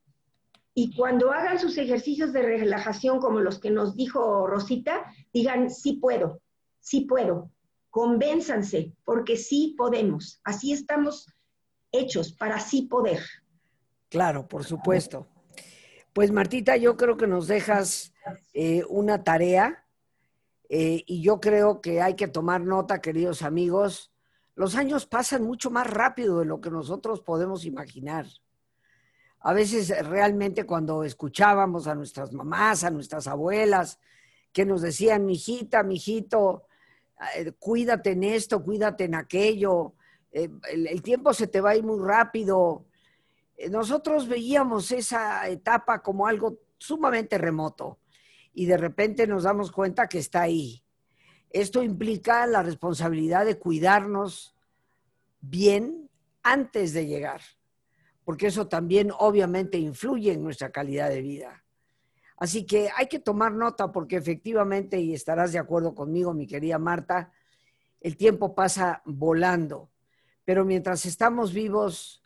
y 0.74 0.94
cuando 0.94 1.32
hagan 1.32 1.58
sus 1.58 1.76
ejercicios 1.78 2.32
de 2.32 2.42
relajación 2.42 3.18
como 3.18 3.40
los 3.40 3.58
que 3.58 3.70
nos 3.70 3.96
dijo 3.96 4.46
Rosita, 4.46 5.12
digan 5.32 5.70
sí 5.70 5.94
puedo, 5.94 6.40
sí 6.78 7.02
puedo, 7.02 7.50
convénzanse 7.90 8.92
porque 9.04 9.36
sí 9.36 9.74
podemos. 9.76 10.40
Así 10.44 10.72
estamos 10.72 11.26
hechos 11.92 12.32
para 12.32 12.60
sí 12.60 12.82
poder. 12.82 13.20
Claro, 14.08 14.46
por 14.46 14.64
supuesto. 14.64 15.26
Pues 16.12 16.30
Martita, 16.30 16.76
yo 16.76 16.96
creo 16.96 17.16
que 17.16 17.26
nos 17.26 17.46
dejas 17.46 18.12
eh, 18.52 18.84
una 18.88 19.22
tarea 19.22 19.84
eh, 20.72 21.02
y 21.04 21.20
yo 21.20 21.40
creo 21.40 21.80
que 21.80 22.00
hay 22.00 22.14
que 22.14 22.28
tomar 22.28 22.60
nota, 22.60 23.00
queridos 23.00 23.42
amigos. 23.42 24.12
Los 24.54 24.76
años 24.76 25.04
pasan 25.04 25.42
mucho 25.42 25.68
más 25.68 25.88
rápido 25.88 26.38
de 26.38 26.44
lo 26.44 26.60
que 26.60 26.70
nosotros 26.70 27.20
podemos 27.22 27.64
imaginar. 27.64 28.24
A 29.40 29.52
veces 29.52 29.90
eh, 29.90 30.00
realmente 30.04 30.66
cuando 30.66 31.02
escuchábamos 31.02 31.88
a 31.88 31.96
nuestras 31.96 32.32
mamás, 32.32 32.84
a 32.84 32.90
nuestras 32.90 33.26
abuelas, 33.26 33.98
que 34.52 34.64
nos 34.64 34.80
decían, 34.80 35.26
mijita, 35.26 35.82
mijito, 35.82 36.66
eh, 37.34 37.50
cuídate 37.58 38.12
en 38.12 38.22
esto, 38.22 38.62
cuídate 38.62 39.04
en 39.04 39.16
aquello, 39.16 39.94
el, 40.30 41.02
tiempo 41.02 41.34
se 41.34 41.48
te 41.48 41.60
va 41.60 41.70
a 41.70 41.76
ir 41.76 41.82
muy 41.82 41.98
rápido. 41.98 42.86
nosotros 43.70 44.28
veíamos 44.28 44.92
esa 44.92 45.48
etapa 45.48 46.00
como 46.00 46.28
algo 46.28 46.58
sumamente 46.78 47.38
remoto 47.38 47.99
y 48.52 48.66
de 48.66 48.76
repente 48.76 49.26
nos 49.26 49.44
damos 49.44 49.70
cuenta 49.70 50.08
que 50.08 50.18
está 50.18 50.42
ahí. 50.42 50.84
Esto 51.50 51.82
implica 51.82 52.46
la 52.46 52.62
responsabilidad 52.62 53.44
de 53.44 53.58
cuidarnos 53.58 54.56
bien 55.40 56.10
antes 56.42 56.92
de 56.92 57.06
llegar, 57.06 57.40
porque 58.24 58.46
eso 58.46 58.68
también 58.68 59.10
obviamente 59.18 59.78
influye 59.78 60.32
en 60.32 60.42
nuestra 60.42 60.70
calidad 60.70 61.08
de 61.08 61.22
vida. 61.22 61.64
Así 62.36 62.64
que 62.64 62.88
hay 62.96 63.06
que 63.06 63.18
tomar 63.18 63.52
nota 63.52 63.92
porque 63.92 64.16
efectivamente, 64.16 64.98
y 64.98 65.12
estarás 65.12 65.52
de 65.52 65.58
acuerdo 65.58 65.94
conmigo, 65.94 66.32
mi 66.32 66.46
querida 66.46 66.78
Marta, 66.78 67.32
el 68.00 68.16
tiempo 68.16 68.54
pasa 68.54 69.02
volando, 69.04 69.90
pero 70.44 70.64
mientras 70.64 71.04
estamos 71.04 71.52
vivos 71.52 72.22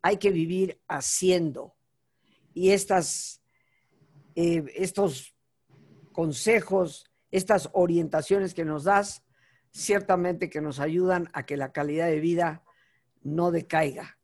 hay 0.00 0.16
que 0.16 0.30
vivir 0.30 0.80
haciendo. 0.88 1.74
Y 2.54 2.70
estas, 2.70 3.42
eh, 4.34 4.64
estos 4.74 5.34
consejos, 6.18 7.08
estas 7.30 7.70
orientaciones 7.74 8.52
que 8.52 8.64
nos 8.64 8.82
das, 8.82 9.22
ciertamente 9.70 10.50
que 10.50 10.60
nos 10.60 10.80
ayudan 10.80 11.28
a 11.32 11.46
que 11.46 11.56
la 11.56 11.70
calidad 11.70 12.08
de 12.08 12.18
vida 12.18 12.64
no 13.22 13.52
decaiga. 13.52 14.18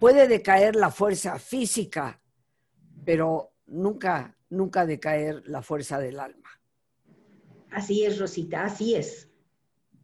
Puede 0.00 0.26
decaer 0.26 0.74
la 0.74 0.90
fuerza 0.90 1.38
física, 1.38 2.20
pero 3.04 3.52
nunca, 3.66 4.36
nunca 4.50 4.84
decaer 4.84 5.44
la 5.46 5.62
fuerza 5.62 6.00
del 6.00 6.18
alma. 6.18 6.50
Así 7.70 8.04
es, 8.04 8.18
Rosita, 8.18 8.64
así 8.64 8.96
es. 8.96 9.28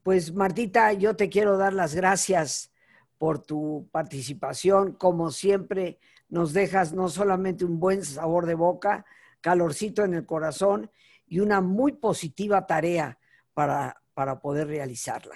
Pues 0.04 0.32
Martita, 0.32 0.92
yo 0.92 1.16
te 1.16 1.28
quiero 1.28 1.56
dar 1.56 1.72
las 1.72 1.96
gracias 1.96 2.70
por 3.18 3.40
tu 3.40 3.88
participación. 3.90 4.92
Como 4.92 5.32
siempre, 5.32 5.98
nos 6.28 6.52
dejas 6.52 6.92
no 6.92 7.08
solamente 7.08 7.64
un 7.64 7.80
buen 7.80 8.04
sabor 8.04 8.46
de 8.46 8.54
boca, 8.54 9.04
calorcito 9.40 10.04
en 10.04 10.14
el 10.14 10.24
corazón 10.24 10.92
y 11.28 11.40
una 11.40 11.60
muy 11.60 11.92
positiva 11.92 12.66
tarea 12.66 13.18
para, 13.54 14.02
para 14.14 14.40
poder 14.40 14.68
realizarla. 14.68 15.34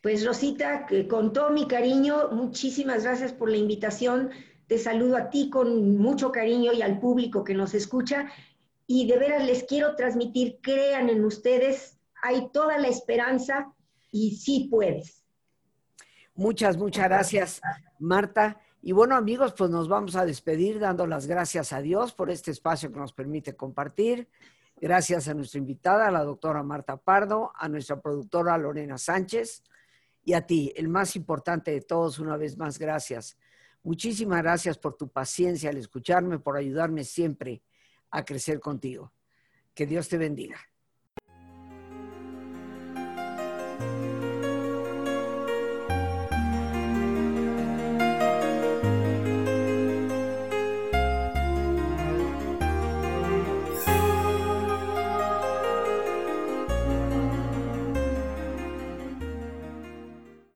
Pues 0.00 0.26
Rosita, 0.26 0.86
con 1.08 1.32
todo 1.32 1.50
mi 1.50 1.68
cariño, 1.68 2.30
muchísimas 2.32 3.04
gracias 3.04 3.32
por 3.32 3.48
la 3.48 3.56
invitación. 3.56 4.30
Te 4.66 4.78
saludo 4.78 5.16
a 5.16 5.30
ti 5.30 5.48
con 5.48 5.96
mucho 5.96 6.32
cariño 6.32 6.72
y 6.72 6.82
al 6.82 6.98
público 6.98 7.44
que 7.44 7.54
nos 7.54 7.72
escucha. 7.74 8.28
Y 8.86 9.06
de 9.06 9.18
veras 9.18 9.44
les 9.44 9.62
quiero 9.62 9.94
transmitir, 9.94 10.58
crean 10.60 11.08
en 11.08 11.24
ustedes, 11.24 11.98
hay 12.20 12.50
toda 12.52 12.78
la 12.78 12.88
esperanza 12.88 13.72
y 14.10 14.36
sí 14.36 14.68
puedes. 14.70 15.24
Muchas, 16.34 16.76
muchas 16.76 17.04
gracias, 17.04 17.60
Marta. 17.98 18.60
Y 18.80 18.90
bueno, 18.92 19.14
amigos, 19.14 19.54
pues 19.56 19.70
nos 19.70 19.88
vamos 19.88 20.16
a 20.16 20.26
despedir 20.26 20.80
dando 20.80 21.06
las 21.06 21.28
gracias 21.28 21.72
a 21.72 21.80
Dios 21.80 22.12
por 22.12 22.30
este 22.30 22.50
espacio 22.50 22.90
que 22.90 22.98
nos 22.98 23.12
permite 23.12 23.54
compartir. 23.54 24.28
Gracias 24.82 25.28
a 25.28 25.34
nuestra 25.34 25.58
invitada, 25.58 26.10
la 26.10 26.24
doctora 26.24 26.64
Marta 26.64 26.96
Pardo, 26.96 27.52
a 27.54 27.68
nuestra 27.68 28.00
productora 28.00 28.58
Lorena 28.58 28.98
Sánchez 28.98 29.62
y 30.24 30.32
a 30.32 30.44
ti, 30.44 30.72
el 30.74 30.88
más 30.88 31.14
importante 31.14 31.70
de 31.70 31.82
todos, 31.82 32.18
una 32.18 32.36
vez 32.36 32.58
más, 32.58 32.80
gracias 32.80 33.38
Muchísimas 33.84 34.42
gracias 34.42 34.78
por 34.78 34.96
tu 34.96 35.08
paciencia 35.08 35.70
al 35.70 35.76
escucharme, 35.76 36.38
por 36.38 36.56
ayudarme 36.56 37.04
siempre 37.04 37.62
a 38.10 38.24
crecer 38.24 38.60
contigo. 38.60 39.12
Que 39.74 39.86
Dios 39.86 40.08
te 40.08 40.18
bendiga. 40.18 40.58